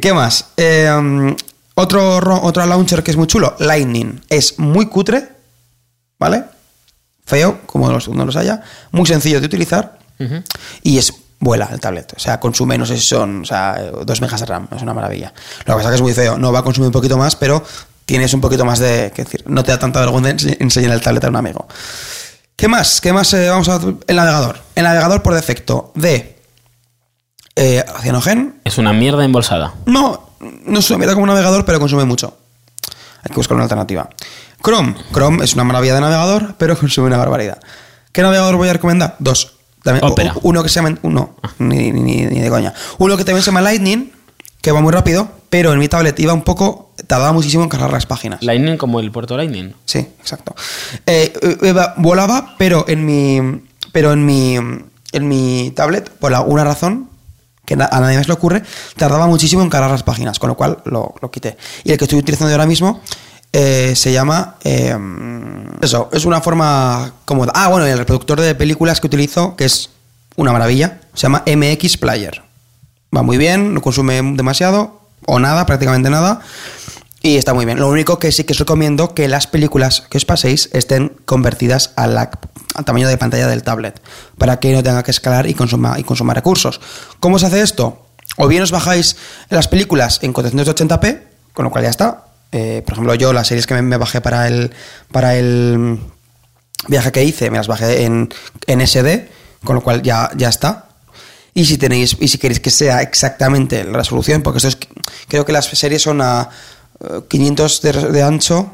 [0.00, 0.46] ¿Qué más?
[0.56, 1.34] Eh,
[1.74, 4.20] otro, ro- otro launcher que es muy chulo, Lightning.
[4.30, 5.28] Es muy cutre,
[6.18, 6.44] ¿vale?
[7.26, 8.62] Feo, como los, no los haya.
[8.92, 9.98] Muy sencillo de utilizar.
[10.82, 12.14] Y es vuela el tablet.
[12.16, 14.68] O sea, consume, no sé si son, o sea, 2 megas de RAM.
[14.74, 15.34] Es una maravilla.
[15.66, 16.38] Lo que pasa es que es muy feo.
[16.38, 17.62] No va a consumir un poquito más, pero
[18.06, 19.10] tienes un poquito más de.
[19.10, 21.66] decir, no te da tanta vergüenza ense- enseñar el tablet a un amigo.
[22.56, 23.00] ¿Qué más?
[23.00, 24.58] ¿Qué más eh, vamos a El navegador.
[24.74, 26.38] El navegador por defecto de
[27.56, 28.60] eh, Cyanogen.
[28.64, 29.74] Es una mierda embolsada.
[29.86, 30.30] No,
[30.64, 32.36] no se mira como un navegador, pero consume mucho.
[33.22, 34.08] Hay que buscar una alternativa.
[34.62, 34.94] Chrome.
[35.12, 37.58] Chrome es una maravilla de navegador, pero consume una barbaridad.
[38.12, 39.16] ¿Qué navegador voy a recomendar?
[39.18, 39.56] Dos.
[39.82, 40.34] También- Opera.
[40.42, 40.96] Uno que se llama.
[41.02, 42.72] Uno, ni, ni- ni- ni de coña.
[42.98, 44.12] Uno que también se llama Lightning,
[44.64, 46.90] que va muy rápido, pero en mi tablet iba un poco.
[47.06, 48.42] Tardaba muchísimo en cargar las páginas.
[48.42, 49.74] Lightning como el puerto Lightning.
[49.84, 50.54] Sí, exacto.
[51.06, 53.62] Eh, eh, iba- volaba, pero en mi.
[53.92, 54.56] Pero en mi.
[55.12, 57.08] En mi tablet, por alguna razón,
[57.66, 58.62] que a nadie más le ocurre,
[58.96, 61.56] tardaba muchísimo en cargar las páginas, con lo cual lo, lo quité.
[61.84, 63.00] Y el que estoy utilizando ahora mismo
[63.52, 64.96] eh, se llama eh,
[65.82, 67.52] Eso, es una forma cómoda.
[67.54, 69.90] Ah, bueno, el reproductor de películas que utilizo, que es
[70.36, 72.42] una maravilla, se llama MX Player.
[73.14, 76.40] Va muy bien, no consume demasiado, o nada, prácticamente nada.
[77.22, 77.78] Y está muy bien.
[77.78, 81.92] Lo único que sí que os recomiendo que las películas que os paséis estén convertidas
[81.96, 84.02] a al tamaño de pantalla del tablet,
[84.36, 86.80] para que no tenga que escalar y consuma, y recursos.
[87.20, 88.04] ¿Cómo se hace esto?
[88.36, 89.16] O bien os bajáis
[89.48, 91.22] las películas en 480p,
[91.54, 92.24] con lo cual ya está.
[92.52, 94.72] Eh, por ejemplo, yo las series que me, me bajé para el,
[95.12, 95.98] para el
[96.88, 98.28] viaje que hice, me las bajé en,
[98.66, 99.30] en SD,
[99.64, 100.83] con lo cual ya, ya está.
[101.54, 104.78] Y si tenéis, y si queréis que sea exactamente la resolución, porque esto es,
[105.28, 106.50] creo que las series son a
[107.00, 108.70] eh, 500 de, de ancho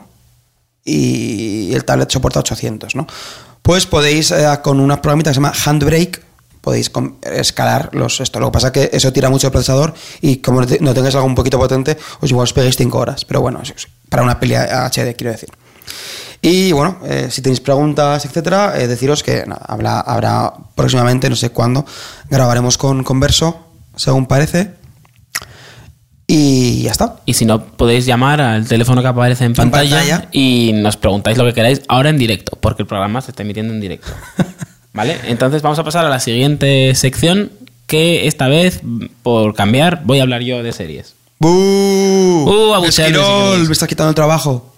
[0.85, 3.07] y el tablet soporta 800, ¿no?
[3.63, 6.23] Pues podéis, eh, con una programita que se llama Handbrake,
[6.63, 6.91] podéis
[7.23, 8.41] escalar los esto.
[8.41, 10.95] Lo que pasa es que eso tira mucho el procesador y como no te- no
[10.95, 13.25] tengáis algo un poquito potente, os igual os peguéis 5 horas.
[13.25, 15.51] Pero bueno, eso es para una peli HD, quiero decir.
[16.43, 21.37] Y bueno, eh, si tenéis preguntas, etcétera, eh, deciros que nada, habrá, habrá próximamente, no
[21.37, 21.85] sé cuándo,
[22.31, 24.73] grabaremos con Converso, según parece.
[26.27, 27.17] Y ya está.
[27.27, 30.29] Y si no, podéis llamar al teléfono que aparece en pantalla, pantalla.
[30.33, 33.75] y nos preguntáis lo que queráis ahora en directo, porque el programa se está emitiendo
[33.75, 34.13] en directo.
[34.93, 35.19] ¿Vale?
[35.25, 37.51] Entonces vamos a pasar a la siguiente sección,
[37.87, 38.81] que esta vez,
[39.23, 41.15] por cambiar, voy a hablar yo de series.
[41.41, 41.49] ¡Bú!
[41.49, 44.70] ¡Uh, si me estás quitando el trabajo.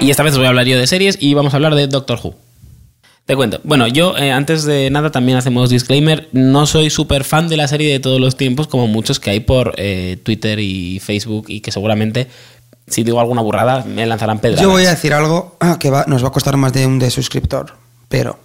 [0.00, 1.86] Y esta vez os voy a hablar yo de series y vamos a hablar de
[1.86, 2.34] Doctor Who.
[3.26, 3.60] Te cuento.
[3.64, 6.28] Bueno, yo eh, antes de nada también hacemos disclaimer.
[6.32, 9.40] No soy súper fan de la serie de todos los tiempos, como muchos que hay
[9.40, 12.28] por eh, Twitter y Facebook y que seguramente,
[12.86, 14.62] si digo alguna burrada, me lanzarán pedradas.
[14.62, 16.98] Yo voy a decir algo ah, que va- nos va a costar más de un
[16.98, 17.74] de suscriptor,
[18.08, 18.38] pero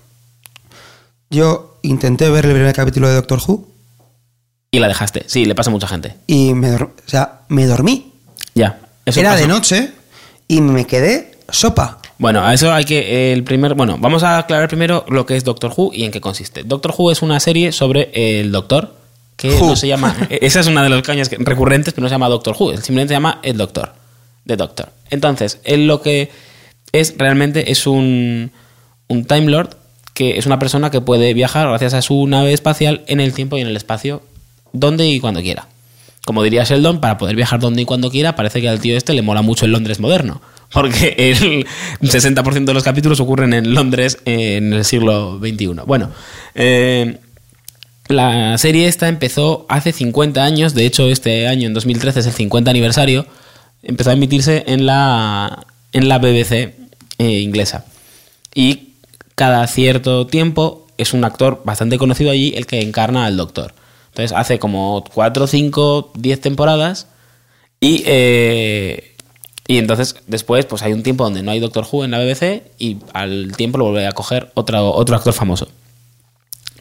[1.30, 3.66] yo intenté ver el primer capítulo de Doctor Who
[4.72, 5.24] Y la dejaste.
[5.28, 6.16] Sí, le pasa a mucha gente.
[6.28, 8.12] y me, o sea, me dormí.
[8.54, 8.82] Ya.
[9.06, 9.42] Eso Era pasa.
[9.42, 9.92] de noche
[10.48, 12.00] y me quedé sopa.
[12.18, 13.34] Bueno, a eso hay que.
[13.34, 13.74] El primer.
[13.76, 16.64] Bueno, vamos a aclarar primero lo que es Doctor Who y en qué consiste.
[16.64, 18.96] Doctor Who es una serie sobre el Doctor.
[19.36, 19.68] Que Who.
[19.68, 20.16] no se llama.
[20.30, 22.78] esa es una de las cañas recurrentes, pero no se llama Doctor Who.
[22.78, 23.94] Simplemente se llama El Doctor.
[24.48, 24.90] The Doctor.
[25.10, 26.32] Entonces, él lo que
[26.92, 28.52] es realmente es un.
[29.08, 29.78] Un Time Lord
[30.16, 33.58] que es una persona que puede viajar gracias a su nave espacial en el tiempo
[33.58, 34.24] y en el espacio,
[34.72, 35.68] donde y cuando quiera.
[36.26, 39.14] Como diría Sheldon, para poder viajar donde y cuando quiera, parece que al tío este
[39.14, 40.42] le mola mucho el Londres moderno.
[40.72, 41.66] Porque el
[42.02, 45.68] 60% de los capítulos ocurren en Londres en el siglo XXI.
[45.86, 46.12] Bueno,
[46.54, 47.20] eh,
[48.08, 52.34] la serie esta empezó hace 50 años, de hecho este año, en 2013, es el
[52.34, 53.26] 50 aniversario,
[53.82, 56.74] empezó a emitirse en la, en la BBC
[57.18, 57.86] eh, inglesa.
[58.54, 58.90] Y
[59.36, 63.74] cada cierto tiempo es un actor bastante conocido allí el que encarna al doctor.
[64.10, 67.08] Entonces hace como 4, 5, 10 temporadas
[67.80, 69.15] y, eh,
[69.68, 72.64] y entonces después pues hay un tiempo donde no hay Doctor Who en la BBC
[72.78, 75.68] y al tiempo lo vuelve a coger otro, otro actor famoso.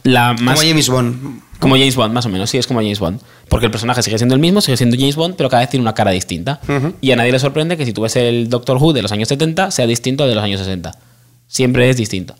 [0.02, 1.40] La más, Como James Bond.
[1.58, 3.20] como James Bond, más o menos, sí, es como James Bond.
[3.48, 5.80] Porque el personaje sigue siendo el mismo, sigue siendo James Bond, pero cada vez tiene
[5.82, 6.60] una cara distinta.
[7.00, 9.28] Y a nadie le sorprende que si tú ves el Doctor Who de los años
[9.28, 10.92] 70, sea distinto al de los años 60.
[11.46, 12.34] Siempre es distinto.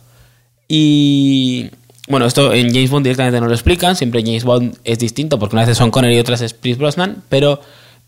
[0.69, 1.71] Y
[2.09, 5.57] bueno, esto en James Bond directamente no lo explican, siempre James Bond es distinto, porque
[5.57, 7.61] una vez es Sean Connery y otras es Pierce Brosnan, pero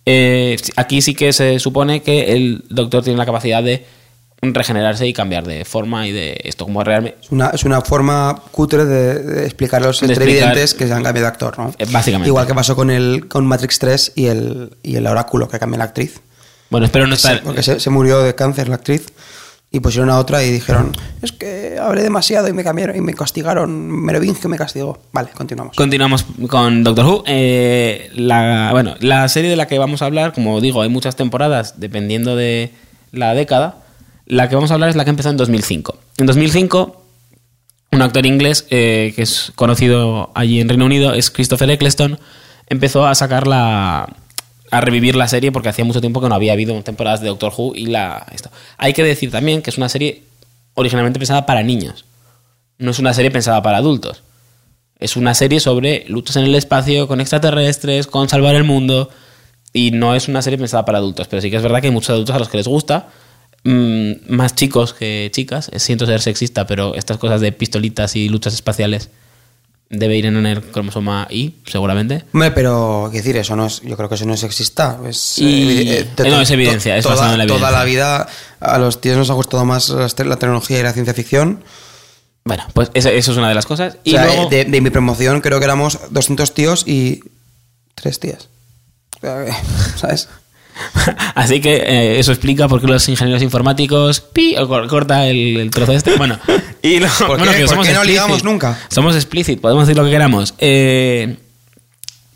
[0.07, 3.85] eh, aquí sí que se supone que el Doctor tiene la capacidad de
[4.41, 7.19] regenerarse y cambiar de forma y de esto, como realmente...
[7.23, 10.93] Es una, es una forma cutre de, de explicar a los De televidentes que se
[10.93, 11.75] han cambiado de actor, ¿no?
[11.79, 12.29] Eh, básicamente.
[12.29, 15.79] Igual que pasó con el con Matrix 3 y el, y el oráculo que cambió
[15.79, 16.21] la actriz.
[16.71, 17.43] Bueno, espero no estar...
[17.43, 19.07] porque se, se murió de cáncer la actriz
[19.77, 23.13] y pusieron a otra y dijeron es que hablé demasiado y me cambiaron y me
[23.13, 27.25] castigaron Merovingio me castigó vale continuamos Continuamos con Doctor Who.
[27.27, 28.11] Eh,
[28.73, 32.37] bueno, la serie de la que vamos a hablar, como digo, hay muchas temporadas dependiendo
[32.37, 32.73] de
[33.13, 33.83] la década.
[34.27, 35.97] La que vamos a hablar es la que empezó en 2005.
[36.19, 37.03] En 2005,
[37.93, 42.19] un actor inglés eh, que es conocido allí en Reino Unido es Christopher Eccleston.
[42.69, 44.09] Empezó a sacar la.
[44.81, 47.75] Revivir la serie porque hacía mucho tiempo que no había habido temporadas de Doctor Who
[47.75, 48.27] y la.
[48.33, 48.51] Esto.
[48.79, 50.23] Hay que decir también que es una serie
[50.75, 52.05] originalmente pensada para niños.
[52.79, 54.23] No es una serie pensada para adultos.
[54.99, 59.11] Es una serie sobre luchas en el espacio, con extraterrestres, con salvar el mundo.
[59.73, 61.29] Y no es una serie pensada para adultos.
[61.29, 63.09] Pero sí que es verdad que hay muchos adultos a los que les gusta.
[63.65, 65.71] mm, más chicos que chicas.
[65.77, 69.11] Siento ser sexista, pero estas cosas de pistolitas y luchas espaciales
[69.89, 72.25] debe ir en el cromosoma Y, seguramente.
[72.33, 75.39] Hombre, pero qué decir eso no es yo creo que eso no es sexista es,
[75.39, 77.79] Y- evi- eh, to- no, es evidencia, es toda, basado en la toda evidencia.
[77.79, 78.29] la vida
[78.61, 81.63] a los tíos nos ha gustado más la te- la tecnología y la ciencia ficción
[82.45, 83.97] Bueno, pues eso, eso es una de las cosas.
[84.05, 87.21] Y o sea, luego, de, de mi promoción creo que éramos 200 tíos y
[87.95, 88.49] tres tías
[89.97, 90.29] sabes
[91.35, 94.55] Así que eh, eso explica por qué los ingenieros informáticos pi,
[94.91, 96.17] corta el, el trozo este.
[96.19, 96.39] Bueno,
[96.83, 97.59] y lo- ¿Por bueno, qué?
[97.59, 98.09] que ¿Por somos qué no explicit.
[98.23, 98.79] ligamos nunca?
[98.89, 100.55] Somos explicit, podemos decir lo que queramos.
[100.59, 101.37] Eh,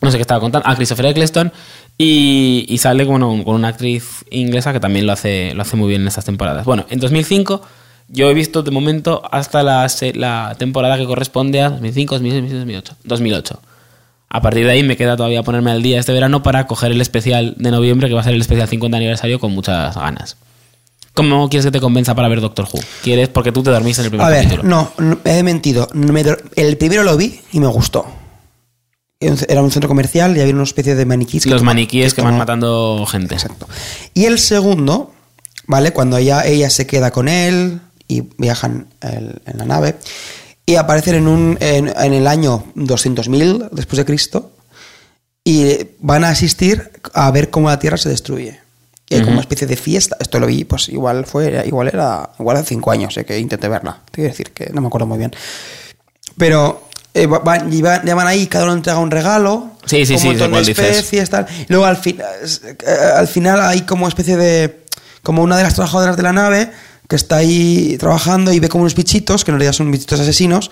[0.00, 0.66] no sé qué estaba contando.
[0.68, 1.52] Ah, Christopher Eccleston.
[1.98, 5.88] Y, y sale bueno, con una actriz inglesa que también lo hace, lo hace muy
[5.88, 6.64] bien en estas temporadas.
[6.64, 7.60] Bueno, en 2005
[8.08, 12.96] yo he visto de momento hasta la temporada que corresponde a 2005, 2006, 2008.
[13.04, 13.60] 2008.
[14.30, 17.00] A partir de ahí me queda todavía ponerme al día este verano para coger el
[17.02, 20.36] especial de noviembre, que va a ser el especial 50 aniversario, con muchas ganas.
[21.14, 22.80] ¿Cómo quieres que te convenza para ver Doctor Who?
[23.02, 23.28] ¿Quieres?
[23.28, 24.62] Porque tú te dormiste en el primer A ver, capítulo.
[24.68, 25.88] no, no, he mentido.
[25.92, 26.24] Me
[26.56, 28.06] el primero lo vi y me gustó.
[29.18, 31.44] Era un centro comercial y había una especie de maniquís.
[31.46, 33.34] Los maniquíes que van matando gente.
[33.34, 33.68] Exacto.
[34.14, 35.12] Y el segundo,
[35.66, 35.92] ¿vale?
[35.92, 39.96] Cuando ella, ella se queda con él y viajan en la nave
[40.64, 44.52] y aparecen en, un, en, en el año 200.000 después de Cristo
[45.44, 48.58] y van a asistir a ver cómo la Tierra se destruye.
[49.10, 50.16] Y hay como una especie de fiesta.
[50.20, 53.68] Esto lo vi, pues igual fue, igual era, igual hace cinco años eh, que intenté
[53.68, 53.98] verla.
[54.06, 55.32] Te quiero decir que no me acuerdo muy bien.
[56.36, 59.72] Pero eh, va- van, y van- ya van ahí, cada uno entrega un regalo.
[59.84, 61.30] Sí, sí, como sí, un montón cuál de dices.
[61.30, 61.46] tal.
[61.68, 64.84] Luego al, fin- eh, al final hay como especie de.
[65.22, 66.70] Como una de las trabajadoras de la nave
[67.08, 70.70] que está ahí trabajando y ve como unos bichitos, que en realidad son bichitos asesinos.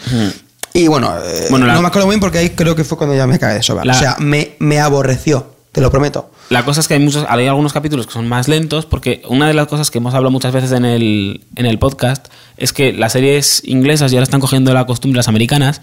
[0.73, 2.97] Y bueno, eh, Bueno, la- no me acuerdo muy bien porque ahí creo que fue
[2.97, 3.85] cuando ya me cae de sobra.
[3.85, 6.31] La- O sea, me, me aborreció, te lo prometo.
[6.51, 9.47] La cosa es que hay muchos, hay algunos capítulos que son más lentos, porque una
[9.47, 12.93] de las cosas que hemos hablado muchas veces en el, en el podcast es que
[12.93, 15.81] las series inglesas, y ahora están cogiendo la costumbre las americanas,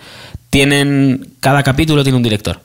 [0.49, 1.35] tienen.
[1.39, 2.59] Cada capítulo tiene un director.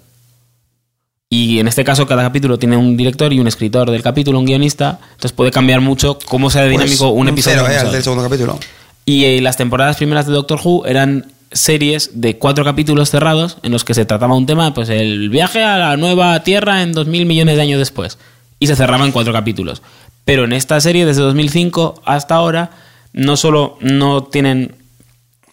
[1.28, 4.46] Y en este caso, cada capítulo tiene un director y un escritor del capítulo, un
[4.46, 4.98] guionista.
[5.12, 7.62] Entonces puede cambiar mucho cómo sea de dinámico Pues, un episodio.
[7.64, 8.58] cero, eh, del segundo capítulo.
[9.06, 13.72] Y eh, las temporadas primeras de Doctor Who eran series de cuatro capítulos cerrados en
[13.72, 17.06] los que se trataba un tema, pues el viaje a la nueva Tierra en dos
[17.06, 18.18] mil millones de años después.
[18.58, 19.82] Y se cerraba en cuatro capítulos.
[20.24, 22.70] Pero en esta serie, desde 2005 hasta ahora,
[23.12, 24.76] no solo no tienen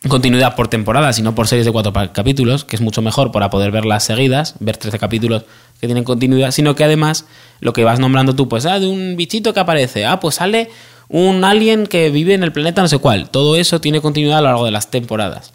[0.07, 3.71] continuidad por temporada, sino por series de cuatro capítulos, que es mucho mejor para poder
[3.71, 5.43] verlas seguidas, ver 13 capítulos
[5.79, 7.25] que tienen continuidad, sino que además
[7.59, 10.69] lo que vas nombrando tú, pues, ah, de un bichito que aparece, ah, pues sale
[11.09, 14.41] un alien que vive en el planeta no sé cuál, todo eso tiene continuidad a
[14.41, 15.53] lo largo de las temporadas.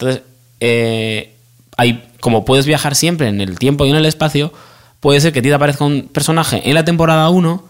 [0.00, 0.22] Entonces,
[0.60, 1.34] eh,
[1.76, 4.50] hay, como puedes viajar siempre en el tiempo y en el espacio,
[5.00, 7.64] puede ser que a ti te aparezca un personaje en la temporada 1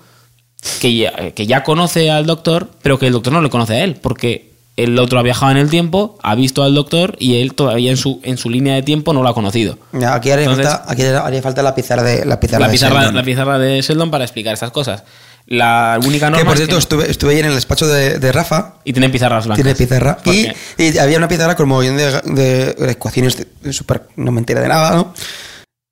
[0.80, 3.84] que ya, que ya conoce al doctor, pero que el doctor no le conoce a
[3.84, 7.54] él, porque el otro ha viajado en el tiempo, ha visto al doctor y él
[7.54, 9.76] todavía en su, en su línea de tiempo no lo ha conocido.
[9.92, 12.72] Ya, Aquí haría, Entonces- falta, aquí haría falta la pizarra de la pizarra La de
[12.72, 13.16] pizarra, Sheldon.
[13.16, 15.02] la pizarra de Sheldon para explicar estas cosas.
[15.50, 18.18] La única norma Que por es cierto, que- estuve, estuve ahí en el despacho de,
[18.18, 18.74] de Rafa.
[18.84, 19.62] y tienen pizarras blancas.
[19.64, 20.16] Tiene pizarra.
[20.16, 23.36] ¿Por Y, y había una pizarra con mogollón de, de- de ecuaciones
[23.70, 24.06] súper.
[24.16, 25.12] No me entera de nada, ¿no?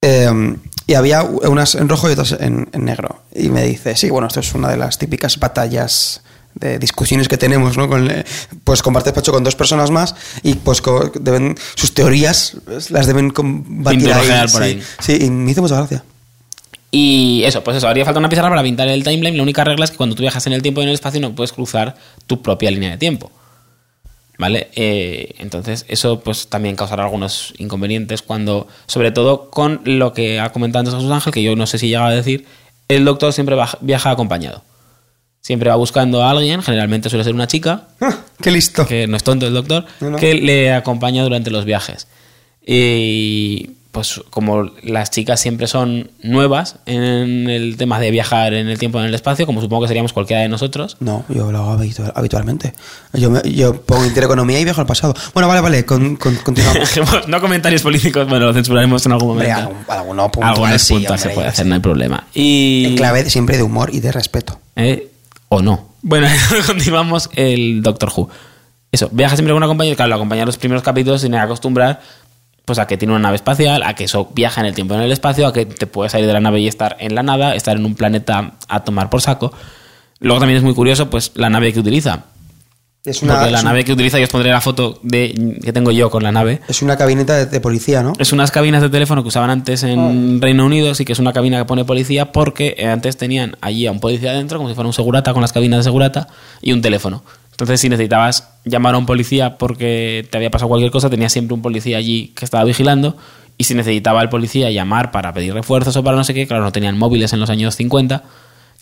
[0.03, 3.25] Eh, y había unas en rojo y otras en, en negro.
[3.35, 6.23] Y me dice, sí, bueno, esto es una de las típicas batallas
[6.55, 7.89] de discusiones que tenemos, ¿no?
[7.89, 8.25] Con, eh,
[8.65, 10.81] pues comparte despacho con dos personas más y pues
[11.21, 14.29] deben sus teorías pues, las deben combatir ahí.
[14.53, 14.69] por sí.
[14.69, 14.83] ahí.
[15.01, 16.05] Sí, y me hizo mucha gracia.
[16.91, 19.37] Y eso, pues eso, haría falta una pizarra para pintar el timeline.
[19.37, 21.21] La única regla es que cuando tú viajas en el tiempo y en el espacio
[21.21, 21.97] no puedes cruzar
[22.27, 23.31] tu propia línea de tiempo.
[24.39, 24.69] ¿Vale?
[24.77, 30.51] Eh, entonces, eso pues también causará algunos inconvenientes cuando, sobre todo con lo que ha
[30.53, 32.47] comentado antes Jesús Ángel, que yo no sé si llega a decir,
[32.87, 34.63] el doctor siempre va- viaja acompañado.
[35.41, 38.87] Siempre va buscando a alguien, generalmente suele ser una chica, Ah, ¡Qué listo!
[38.87, 40.17] que no es tonto el doctor, No, no.
[40.19, 42.07] que le acompaña durante los viajes.
[42.65, 48.79] Y pues como las chicas siempre son nuevas en el tema de viajar en el
[48.79, 51.59] tiempo y en el espacio, como supongo que seríamos cualquiera de nosotros, No, yo lo
[51.59, 52.75] hago habitu- habitualmente.
[53.13, 55.15] Yo, me- yo pongo intereconomía y viajo al pasado.
[55.35, 56.89] Bueno, vale, vale, con, con- continuamos.
[57.29, 59.73] no comentarios políticos, bueno, lo censuraremos en algún momento.
[59.89, 62.27] Algunos sí, puntos se hombre, puede hacer, no hay problema.
[62.35, 62.85] Y...
[62.87, 64.61] En clave siempre de humor y de respeto.
[64.77, 65.09] ¿Eh?
[65.49, 65.89] O no.
[66.03, 66.29] Bueno,
[66.67, 68.29] continuamos el Doctor Who.
[68.93, 72.01] Eso, viaja siempre con una compañía, claro, la compañía los primeros capítulos que acostumbrar
[72.69, 74.99] pues a que tiene una nave espacial, a que eso viaja en el tiempo y
[74.99, 77.25] en el espacio, a que te puedes salir de la nave y estar en la
[77.25, 79.53] nada, estar en un planeta a tomar por saco.
[80.21, 82.25] Luego también es muy curioso, pues, la nave que utiliza.
[83.05, 85.57] Es una, Porque la es un- nave que utiliza, yo os pondré la foto de,
[85.65, 86.61] que tengo yo con la nave.
[86.69, 88.13] es una cabineta de, de policía, ¿no?
[88.19, 91.33] Es unas cabinas de teléfono que usaban antes en Reino Unido, sí que es una
[91.33, 94.89] cabina que pone policía, porque antes tenían allí a un policía dentro, como si fuera
[94.89, 96.27] un segurata con las cabinas de segurata,
[96.61, 97.23] y un teléfono.
[97.59, 101.55] Entonces, si necesitabas llamar a un policía porque te había pasado cualquier cosa, tenías siempre
[101.55, 103.17] un policía allí que estaba vigilando.
[103.57, 106.63] Y si necesitaba el policía llamar para pedir refuerzos o para no sé qué, claro,
[106.63, 108.23] no tenían móviles en los años 50,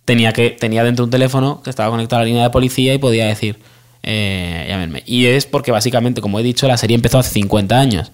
[0.05, 2.99] tenía, que, tenía dentro un teléfono que estaba conectado a la línea de policía y
[2.99, 3.59] podía decir,
[4.03, 5.03] eh, llámenme.
[5.07, 8.13] Y es porque básicamente, como he dicho, la serie empezó hace 50 años.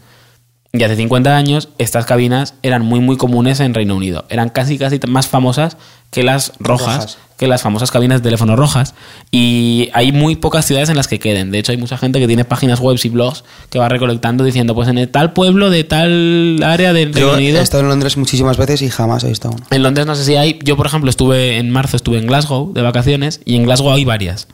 [0.74, 4.24] Y hace 50 años estas cabinas eran muy muy comunes en Reino Unido.
[4.30, 5.76] Eran casi casi más famosas
[6.10, 7.18] que las rojas, Rojas.
[7.36, 8.94] que las famosas cabinas de teléfono rojas.
[9.30, 11.50] Y hay muy pocas ciudades en las que queden.
[11.50, 14.74] De hecho, hay mucha gente que tiene páginas web y blogs que va recolectando diciendo,
[14.74, 17.58] pues en el tal pueblo de tal área del Reino Yo Unido.
[17.60, 19.62] he estado en Londres muchísimas veces y jamás he visto uno.
[19.70, 20.58] En Londres no sé si hay.
[20.64, 24.06] Yo, por ejemplo, estuve en marzo, estuve en Glasgow de vacaciones y en Glasgow hay
[24.06, 24.48] varias.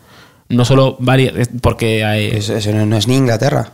[0.48, 2.26] No solo varias, porque hay.
[2.26, 3.70] Eso, eso no es ni Inglaterra.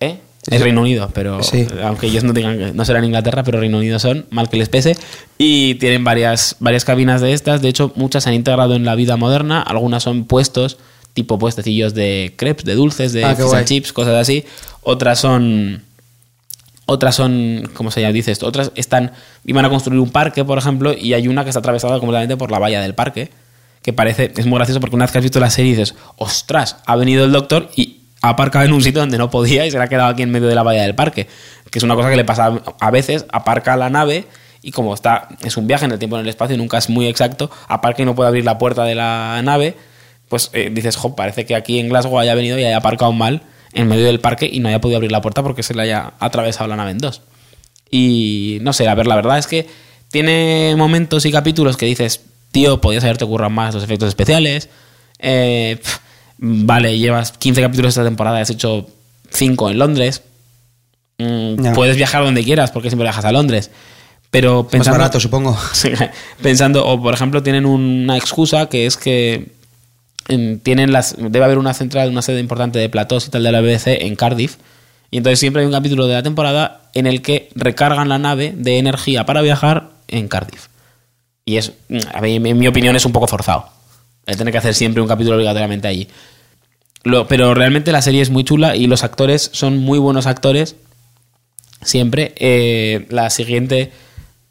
[0.00, 0.20] ¿Eh?
[0.50, 1.66] Es Reino Unido, pero Sí.
[1.82, 4.68] aunque ellos no tengan, que- no serán Inglaterra, pero Reino Unido son, mal que les
[4.68, 4.96] pese,
[5.38, 7.62] y tienen varias, varias cabinas de estas.
[7.62, 9.60] De hecho, muchas se han integrado en la vida moderna.
[9.62, 10.78] Algunas son puestos,
[11.14, 14.44] tipo puestecillos de crepes, de dulces, de Ah, and chips, cosas así.
[14.82, 15.82] Otras son
[16.88, 18.12] otras son, ¿cómo se llama?
[18.12, 18.46] Dice esto.
[18.46, 19.10] Otras están,
[19.44, 22.52] iban a construir un parque, por ejemplo, y hay una que está atravesada completamente por
[22.52, 23.30] la valla del parque,
[23.82, 26.76] que parece, es muy gracioso porque una vez que has visto la serie dices, ostras,
[26.86, 29.84] ha venido el doctor y aparcado en un sitio donde no podía y se le
[29.84, 31.26] ha quedado aquí en medio de la valla del parque.
[31.70, 34.26] Que es una cosa que le pasa a veces, aparca la nave
[34.62, 36.88] y como está, es un viaje en el tiempo y en el espacio, nunca es
[36.88, 39.76] muy exacto, aparca y no puede abrir la puerta de la nave,
[40.28, 43.42] pues eh, dices, jo, parece que aquí en Glasgow haya venido y haya aparcado mal
[43.74, 46.14] en medio del parque y no haya podido abrir la puerta porque se le haya
[46.18, 47.22] atravesado la nave en dos.
[47.90, 49.68] Y no sé, a ver, la verdad es que
[50.10, 54.68] tiene momentos y capítulos que dices, tío, podías haberte currado más los efectos especiales.
[55.18, 55.78] Eh,
[56.38, 58.86] vale, llevas 15 capítulos esta temporada, has hecho
[59.30, 60.22] 5 en Londres.
[61.18, 61.72] Mm.
[61.74, 63.70] Puedes viajar donde quieras porque siempre viajas a Londres.
[64.30, 65.56] Pero Más pensando, barato, supongo.
[66.42, 69.52] Pensando, o por ejemplo, tienen una excusa que es que
[70.28, 73.52] en- tienen las debe haber una central, una sede importante de platós y tal de
[73.52, 74.56] la BBC en Cardiff.
[75.10, 78.52] Y entonces siempre hay un capítulo de la temporada en el que recargan la nave
[78.56, 80.66] de energía para viajar en Cardiff.
[81.44, 81.72] Y es,
[82.12, 83.68] a mí, en mi opinión, es un poco forzado.
[84.26, 86.08] El tener que hacer siempre un capítulo obligatoriamente allí.
[87.28, 90.76] Pero realmente la serie es muy chula y los actores son muy buenos actores.
[91.82, 92.34] Siempre.
[92.36, 93.92] Eh, la siguiente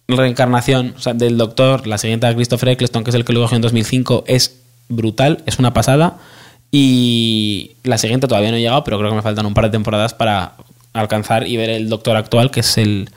[0.07, 3.61] reencarnación del Doctor, la siguiente a Christopher Eccleston, que es el que lo cogió en
[3.61, 6.17] 2005, es brutal, es una pasada.
[6.71, 9.71] Y la siguiente todavía no he llegado, pero creo que me faltan un par de
[9.71, 10.55] temporadas para
[10.93, 13.09] alcanzar y ver el Doctor actual, que es el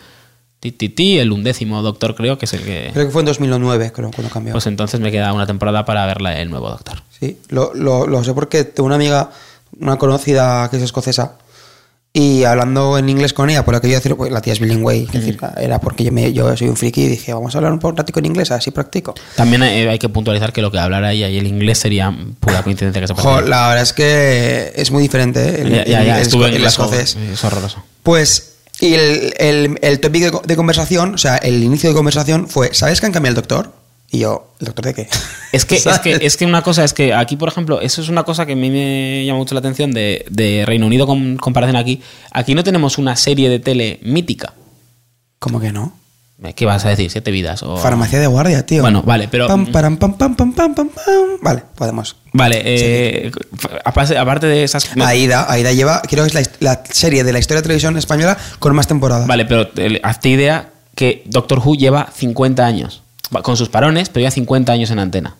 [0.60, 2.90] Tititi, el undécimo Doctor, creo, que es el que.
[2.92, 4.52] Creo que fue en 2009 creo, cuando cambió.
[4.52, 7.02] Pues entonces me queda una temporada para verla el nuevo Doctor.
[7.18, 9.30] Sí, lo, lo, lo sé porque tengo una amiga,
[9.78, 11.34] una conocida que es escocesa,
[12.12, 14.58] y hablando en inglés con ella, por lo que yo decir, pues la tía es
[14.60, 17.58] bilingüe, es decir, era porque yo, me- yo soy un friki y dije, vamos a
[17.58, 19.14] hablar un poco ratico en inglés, así practico.
[19.36, 22.62] También eh, hay que puntualizar que lo que hablara ella y el inglés sería pura
[22.64, 25.60] coincidencia que se Jo, la verdad es que es muy diferente ¿eh?
[25.62, 27.14] el, Ya, ya, el- ya, el estuve esco- en el escocés.
[27.16, 27.84] Es horroroso.
[28.02, 31.94] Pues, y el, el, el topic de, co- de conversación, o sea, el inicio de
[31.96, 33.72] conversación fue, ¿sabes que han cambiado el doctor?
[34.10, 35.08] Y yo, ¿el doctor de qué?
[35.52, 38.08] Es que, es, que, es que una cosa es que aquí, por ejemplo, eso es
[38.10, 41.36] una cosa que a mí me llama mucho la atención de, de Reino Unido con
[41.38, 42.02] comparación aquí.
[42.32, 44.52] Aquí no tenemos una serie de tele mítica.
[45.38, 45.97] ¿Cómo que no?
[46.54, 47.10] ¿Qué vas a decir?
[47.10, 47.64] ¿Siete vidas?
[47.64, 47.76] O...
[47.78, 48.82] Farmacia de guardia, tío.
[48.82, 51.14] Bueno, vale, pero- Pam, param, pam, pam, pam, pam, pam, pam.
[51.42, 52.16] Vale, podemos.
[52.32, 53.32] Vale, eh,
[53.84, 54.88] aparte, aparte de esas...
[54.98, 58.74] Aida, Aida lleva, creo que es la, serie de la historia de televisión española con
[58.76, 59.26] más temporadas.
[59.26, 63.02] Vale, pero eh, hazte idea que Doctor Who lleva 50 años.
[63.42, 65.36] Con sus parones, pero ya 50 años en antena.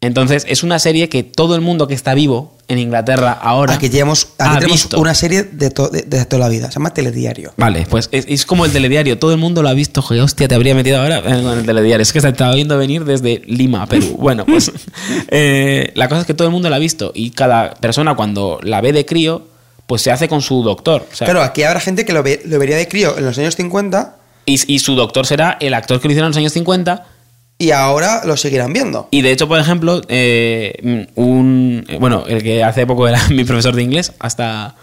[0.00, 3.74] Entonces, es una serie que todo el mundo que está vivo en Inglaterra ahora.
[3.74, 5.00] Aquí, llevamos, aquí ha tenemos visto.
[5.00, 7.52] una serie de, to- de, de toda la vida, se llama Telediario.
[7.56, 10.00] Vale, pues es, es como el telediario, todo el mundo lo ha visto.
[10.00, 12.02] Joder, hostia, te habría metido ahora con el telediario.
[12.02, 14.16] Es que se estaba viendo venir desde Lima, Perú.
[14.20, 14.70] Bueno, pues
[15.28, 18.60] eh, la cosa es que todo el mundo la ha visto y cada persona cuando
[18.62, 19.48] la ve de crío,
[19.86, 21.06] pues se hace con su doctor.
[21.12, 23.36] O sea, Claro, aquí habrá gente que lo, ve- lo vería de crío en los
[23.38, 26.52] años 50 y, y su doctor será el actor que lo hicieron en los años
[26.52, 27.06] 50.
[27.58, 29.08] Y ahora lo seguirán viendo.
[29.10, 31.84] Y de hecho, por ejemplo, eh, un.
[31.88, 34.74] eh, Bueno, el que hace poco era mi profesor de inglés, hasta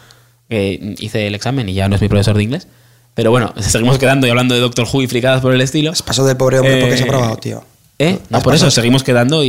[0.49, 2.67] que hice el examen y ya no es mi profesor de inglés.
[3.13, 5.91] Pero bueno, seguimos quedando y hablando de Doctor Who y fricadas por el estilo.
[5.91, 7.63] Es paso del pobre hombre porque se ha Eh, probado, tío.
[7.97, 8.19] ¿Eh?
[8.29, 9.47] No, por eso seguimos quedando y,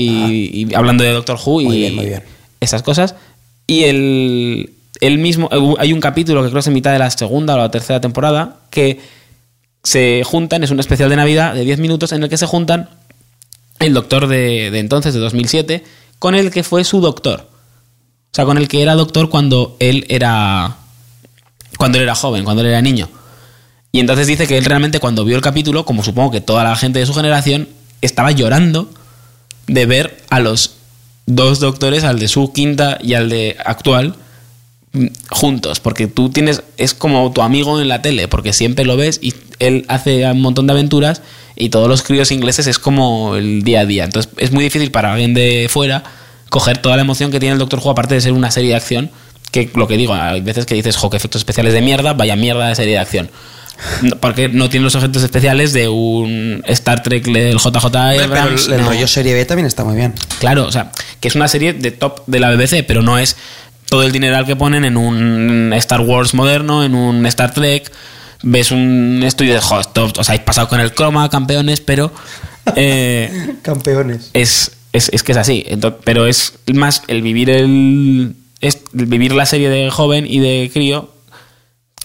[0.71, 2.23] y hablando de Doctor Who y Muy bien, muy bien.
[2.61, 3.17] esas cosas.
[3.67, 5.51] Y el, el mismo.
[5.81, 8.01] Hay un capítulo que creo que es en mitad de la segunda o la tercera
[8.01, 9.01] temporada que
[9.83, 12.89] se juntan, es un especial de Navidad de 10 minutos en el que se juntan
[13.79, 15.85] el doctor de, de entonces, de 2007,
[16.19, 17.49] con el que fue su doctor.
[17.51, 20.77] O sea, con el que era doctor cuando él era.
[21.79, 23.09] Cuando él era joven, cuando él era niño.
[23.93, 26.77] Y entonces dice que él realmente cuando vio el capítulo, como supongo que toda la
[26.77, 27.69] gente de su generación,
[28.03, 28.91] estaba llorando
[29.67, 30.77] de ver a los
[31.27, 34.15] dos doctores, al de su quinta y al de actual,
[35.31, 35.81] juntos.
[35.81, 39.35] Porque tú tienes, es como tu amigo en la tele, porque siempre lo ves y
[39.59, 41.23] él hace un montón de aventuras
[41.55, 44.05] y todos los críos ingleses es como el día a día.
[44.05, 46.05] Entonces es muy difícil para alguien de fuera
[46.49, 48.77] coger toda la emoción que tiene el Doctor Who, aparte de ser una serie de
[48.77, 49.11] acción,
[49.51, 52.37] que lo que digo, hay veces que dices, jo, que efectos especiales de mierda, vaya
[52.37, 53.31] mierda de serie de acción.
[54.21, 58.69] Porque no tiene los efectos especiales de un Star Trek del JJ Pero Abrams.
[58.69, 59.07] el, no.
[59.07, 60.15] serie B también está muy bien.
[60.39, 63.37] Claro, o sea, que es una serie de top de la BBC, pero no es
[63.89, 67.91] todo el dineral que ponen en un Star Wars moderno, en un Star Trek.
[68.43, 72.13] Ves un estudio de "Jo, esto os habéis pasado con el croma, campeones, pero
[72.77, 74.31] eh, Campeones.
[74.35, 75.65] es, es, es que es así.
[75.69, 80.39] Ento- pero es más el vivir el, es el vivir la serie de joven y
[80.41, 81.11] de crío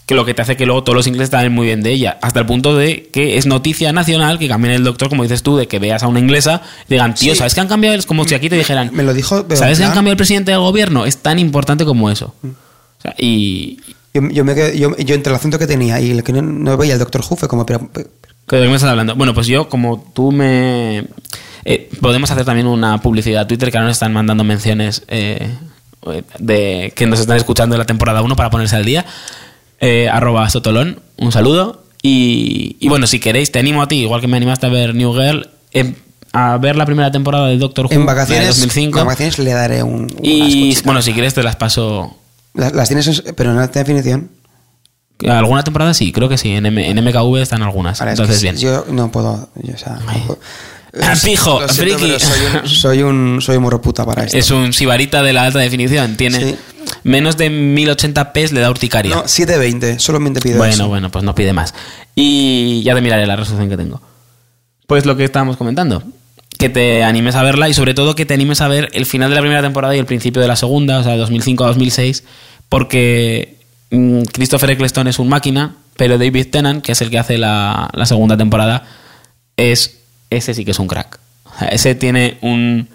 [0.06, 2.18] que lo que te hace que luego todos los ingleses también muy bien de ella.
[2.22, 5.56] Hasta el punto de que es noticia nacional que cambien el doctor, como dices tú,
[5.56, 7.38] de que veas a una inglesa y digan, tío, Sí.
[7.38, 7.96] ¿sabes que han cambiado?
[7.96, 9.46] Es como si aquí te dijeran, Me lo dijo.
[9.54, 11.06] ¿sabes que han cambiado el presidente del gobierno?
[11.06, 12.34] Es tan importante como eso.
[12.42, 13.78] O sea, y...
[14.14, 16.42] Yo, yo, me quedé- yo, yo entre el acento que tenía y el que no,
[16.42, 17.64] no veía el doctor Who fue como.
[17.64, 18.08] Pero, pero-
[18.50, 19.14] ¿De qué me estás hablando?
[19.16, 21.06] Bueno, pues yo, como tú me...
[21.64, 25.48] eh, podemos hacer también una publicidad a Twitter que ahora nos están mandando menciones eh,
[26.38, 29.06] de que nos están escuchando de la temporada 1 para ponerse al día.
[29.82, 31.82] Eh, arroba Sotolón, un saludo.
[32.02, 34.94] Y, y bueno, si queréis, te animo a ti, igual que me animaste a ver
[34.94, 35.94] New Girl, eh,
[36.32, 38.98] a ver la primera temporada de Doctor Who en la de vacaciones, 2005.
[39.00, 40.06] en vacaciones le daré un.
[40.22, 42.16] y bueno, si quieres te las paso.
[42.54, 44.30] Las, las tienes, en- pero en alta definición.
[45.28, 45.94] ¿Alguna temporada?
[45.94, 46.50] Sí, creo que sí.
[46.50, 47.98] En, M- en MKV están algunas.
[48.00, 48.56] Vale, es Entonces, que bien.
[48.56, 49.48] Yo no puedo.
[49.62, 50.38] yo, o sea, no puedo.
[51.02, 52.18] Ah, siento, friki.
[52.20, 54.36] Soy un, soy un, soy un morro puta para esto.
[54.36, 56.16] Es un sibarita de la alta definición.
[56.18, 56.56] Tiene Sí.
[57.04, 59.16] Menos de 1080p le da urticaria.
[59.16, 60.88] No, 720, solamente pido bueno, eso.
[60.88, 61.74] bueno, pues no pide más.
[62.14, 64.00] Y ya te miraré la resolución que tengo.
[64.86, 66.02] Pues lo que estábamos comentando.
[66.58, 69.30] Que te animes a verla y sobre todo que te animes a ver el final
[69.30, 72.24] de la primera temporada y el principio de la segunda, o sea, 2005 a 2006,
[72.68, 73.56] porque
[73.90, 77.90] mm, Christopher Eccleston es un máquina, pero David Tennant, que es el que hace la,
[77.94, 78.84] la segunda temporada,
[79.56, 81.18] es ese sí que es un crack.
[81.44, 82.88] O sea, ese tiene un,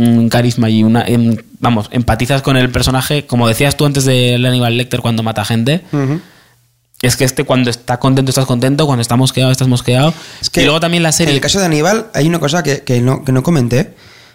[0.00, 1.02] un carisma y una...
[1.06, 5.44] em, vamos, empatizas con el personaje, como decías tú antes de Hannibal Lecter cuando mata
[5.44, 5.84] gente.
[7.02, 10.12] Es que este cuando está contento estás contento, cuando está mosqueado estás mosqueado.
[10.40, 11.32] Es que y luego también la serie...
[11.32, 13.94] En el caso de Aníbal hay una cosa que, que no, que no comenté,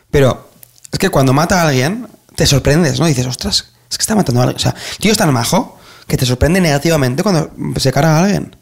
[0.10, 0.50] pero
[0.92, 3.06] es que cuando mata a alguien te sorprendes, ¿no?
[3.06, 4.58] Dices, ostras, es que está matando a alguien.
[4.58, 8.56] O sea, tío es tan majo que te sorprende negativamente cuando se carga a alguien.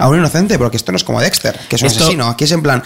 [0.00, 2.28] A un inocente, porque esto no es como Dexter, que es un Esto- asesino.
[2.28, 2.82] Aquí es en plan,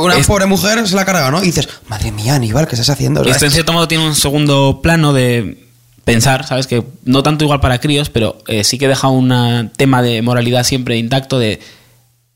[0.00, 1.42] una Es- pobre mujer se la carga, ¿no?
[1.42, 3.22] Y dices, madre mía, Aníbal, ¿qué estás haciendo?
[3.24, 5.66] Esto en cierto modo tiene un segundo plano de
[6.04, 6.66] pensar, ¿sabes?
[6.66, 10.64] Que no tanto igual para críos, pero eh, sí que deja un tema de moralidad
[10.64, 11.60] siempre intacto de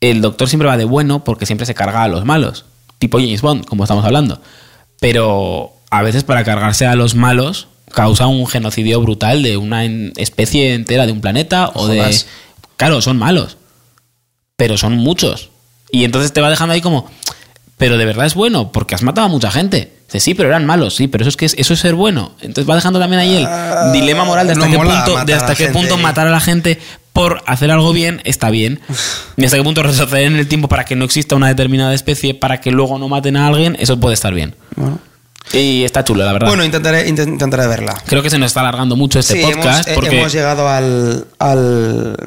[0.01, 2.65] el doctor siempre va de bueno porque siempre se carga a los malos,
[2.99, 4.39] tipo James Bond, como estamos hablando.
[4.99, 9.83] Pero a veces para cargarse a los malos causa un genocidio brutal de una
[10.17, 12.15] especie entera de un planeta o de...
[12.77, 13.57] Claro, son malos,
[14.55, 15.49] pero son muchos.
[15.91, 17.09] Y entonces te va dejando ahí como,
[17.77, 19.91] pero de verdad es bueno, porque has matado a mucha gente.
[20.07, 22.33] Dice, sí, pero eran malos, sí, pero eso es que es, eso es ser bueno.
[22.41, 25.25] Entonces va dejando también ahí el Ah, dilema moral de hasta no qué punto, matar
[25.25, 25.79] de a hasta la qué gente.
[25.79, 26.79] punto matar a la gente
[27.11, 28.79] por hacer algo bien está bien.
[29.37, 32.33] Y hasta qué punto retroceder en el tiempo para que no exista una determinada especie,
[32.35, 34.55] para que luego no maten a alguien, eso puede estar bien.
[34.75, 34.99] Bueno,
[35.53, 36.47] Y está chulo, la verdad.
[36.49, 37.95] Bueno, intentaré, intent- intentaré verla.
[38.05, 41.25] Creo que se nos está alargando mucho este Sí, podcast hemos, porque hemos llegado al,
[41.39, 42.17] al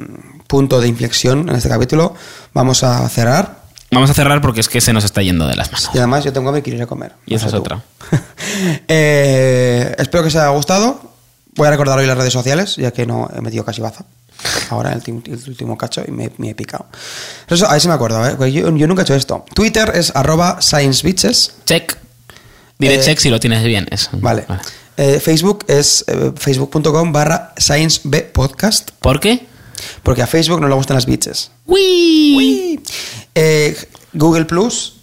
[0.48, 2.14] punto de inflexión en este capítulo.
[2.54, 3.60] Vamos a cerrar.
[3.92, 5.90] vamos a cerrar porque es que se nos está yendo de las manos.
[5.94, 7.12] Y además yo tengo hambre y quiero ir a comer.
[7.26, 7.58] Y esa es tú.
[7.58, 7.82] otra.
[8.88, 11.00] Eh, espero que os haya gustado.
[11.54, 14.04] Voy a recordar hoy las redes sociales, ya que no he metido casi baza.
[14.70, 16.86] Ahora el, el último cacho y me, me he picado.
[17.48, 18.52] Eso, a ver si me acuerdo, ¿eh?
[18.52, 19.44] Yo, yo nunca he hecho esto.
[19.54, 21.54] Twitter es arroba sciencebitches.
[21.64, 21.96] Check.
[22.78, 23.86] Diré Eh, check si lo tienes bien.
[23.90, 24.10] eso.
[24.12, 24.44] Vale.
[24.96, 26.04] Eh, Facebook es
[26.36, 28.92] facebook.com barra sciencebpodcast.
[29.00, 29.46] ¿Por qué?
[30.02, 31.50] Porque a Facebook no le gustan las bitches.
[33.34, 33.76] Eh,
[34.12, 34.94] Google Plus,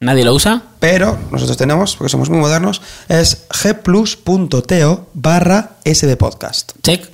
[0.00, 0.62] ¿Nadie lo usa?
[0.78, 6.72] pero nosotros tenemos, porque somos muy modernos, es gplus.to barra sbpodcast.
[6.82, 7.06] Check.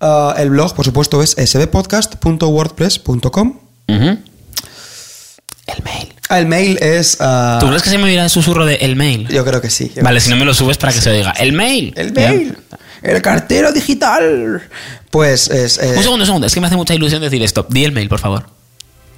[0.00, 3.58] Ah, el blog, por supuesto, es sbpodcast.wordpress.com.
[3.88, 4.18] Ujú.
[5.66, 6.14] El mail.
[6.28, 7.16] Ah, El mail es...
[7.20, 9.28] ah, ¿Tú crees que se me oirá el susurro de el mail?
[9.28, 9.92] Yo creo que sí.
[10.02, 11.30] Vale, si no me lo subes para que se oiga.
[11.32, 11.92] El mail.
[11.96, 12.56] El mail.
[13.02, 14.62] El cartero digital.
[15.10, 15.78] Pues es...
[15.78, 16.46] eh, Un segundo, un segundo.
[16.46, 17.66] Es que me hace mucha ilusión decir esto.
[17.68, 18.44] Di el mail, por favor.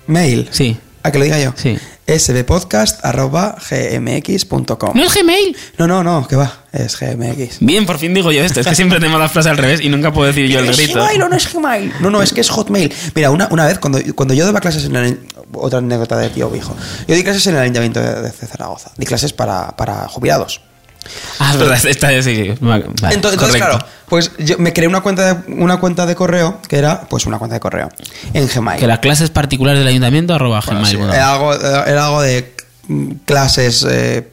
[0.07, 0.49] mail.
[0.51, 0.77] Sí.
[1.03, 1.53] ¿A que lo diga yo?
[1.57, 1.77] Sí.
[2.07, 4.91] sbpodcast.gmx.com.
[4.95, 5.57] ¿No es Gmail?
[5.79, 6.61] No, no, no, que va.
[6.73, 7.59] Es gmx.
[7.61, 8.61] Bien, por fin digo yo esto.
[8.61, 10.77] Es que siempre tenemos la frase al revés y nunca puedo decir yo el ¿Es
[10.77, 11.01] grito.
[11.01, 11.93] Gmail o no es Gmail?
[12.01, 12.93] No, no, es que es Hotmail.
[13.15, 15.19] Mira, una, una vez, cuando, cuando yo daba clases en el...
[15.55, 16.75] Otra anécdota de tío viejo.
[17.07, 18.91] Yo di clases en el Ayuntamiento de, de Zaragoza.
[18.97, 20.61] Di clases para, para jubilados.
[21.39, 21.79] Ah, es verdad.
[21.87, 22.25] Esta es...
[22.25, 23.79] Sí, vale, entonces, entonces, claro,
[24.09, 27.39] pues yo me creé una cuenta, de, una cuenta de correo que era, pues una
[27.39, 27.89] cuenta de correo
[28.33, 28.79] en Gmail.
[28.79, 31.11] Que las clases particulares del ayuntamiento arroba Bueno, sí, gmail.
[31.13, 32.55] era, algo, era algo de
[32.89, 34.29] mm, clases eh,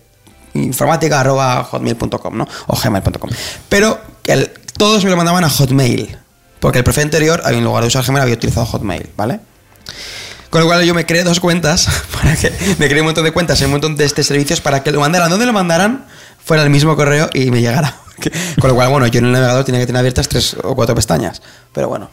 [0.53, 2.47] informática arroba hotmail.com, ¿no?
[2.67, 3.29] O gmail.com.
[3.69, 6.17] Pero el- todos me lo mandaban a Hotmail.
[6.59, 9.39] Porque el profe anterior, en lugar de usar Gmail, había utilizado Hotmail, ¿vale?
[10.49, 13.31] Con lo cual yo me creé dos cuentas, para que me creé un montón de
[13.31, 16.05] cuentas y un montón de este servicios para que lo mandaran donde lo mandaran,
[16.49, 17.95] fuera el mismo correo y me llegara.
[18.59, 20.95] Con lo cual, bueno, yo en el navegador tenía que tener abiertas tres o cuatro
[20.95, 21.43] pestañas.
[21.71, 22.09] Pero bueno,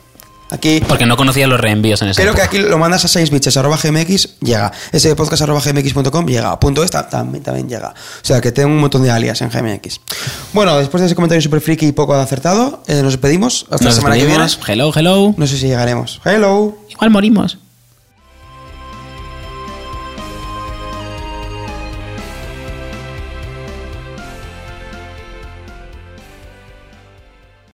[0.51, 0.82] aquí...
[0.87, 4.70] Porque no conocía los reenvíos en ese Creo que aquí lo mandas a 6bitches.gmx, llega.
[4.93, 6.61] Ese podcast.gmx.com llega.
[6.61, 7.89] Punto esta también, también llega.
[7.89, 10.03] O sea que tengo un montón de alias en GMX.
[10.53, 13.64] Bueno, después de ese comentario super friki y poco acertado, eh, nos despedimos.
[13.70, 14.45] Hasta la semana que viene.
[14.68, 15.34] Hello, hello.
[15.39, 16.20] No sé si llegaremos.
[16.26, 16.76] Hello.
[16.91, 17.57] Igual morimos.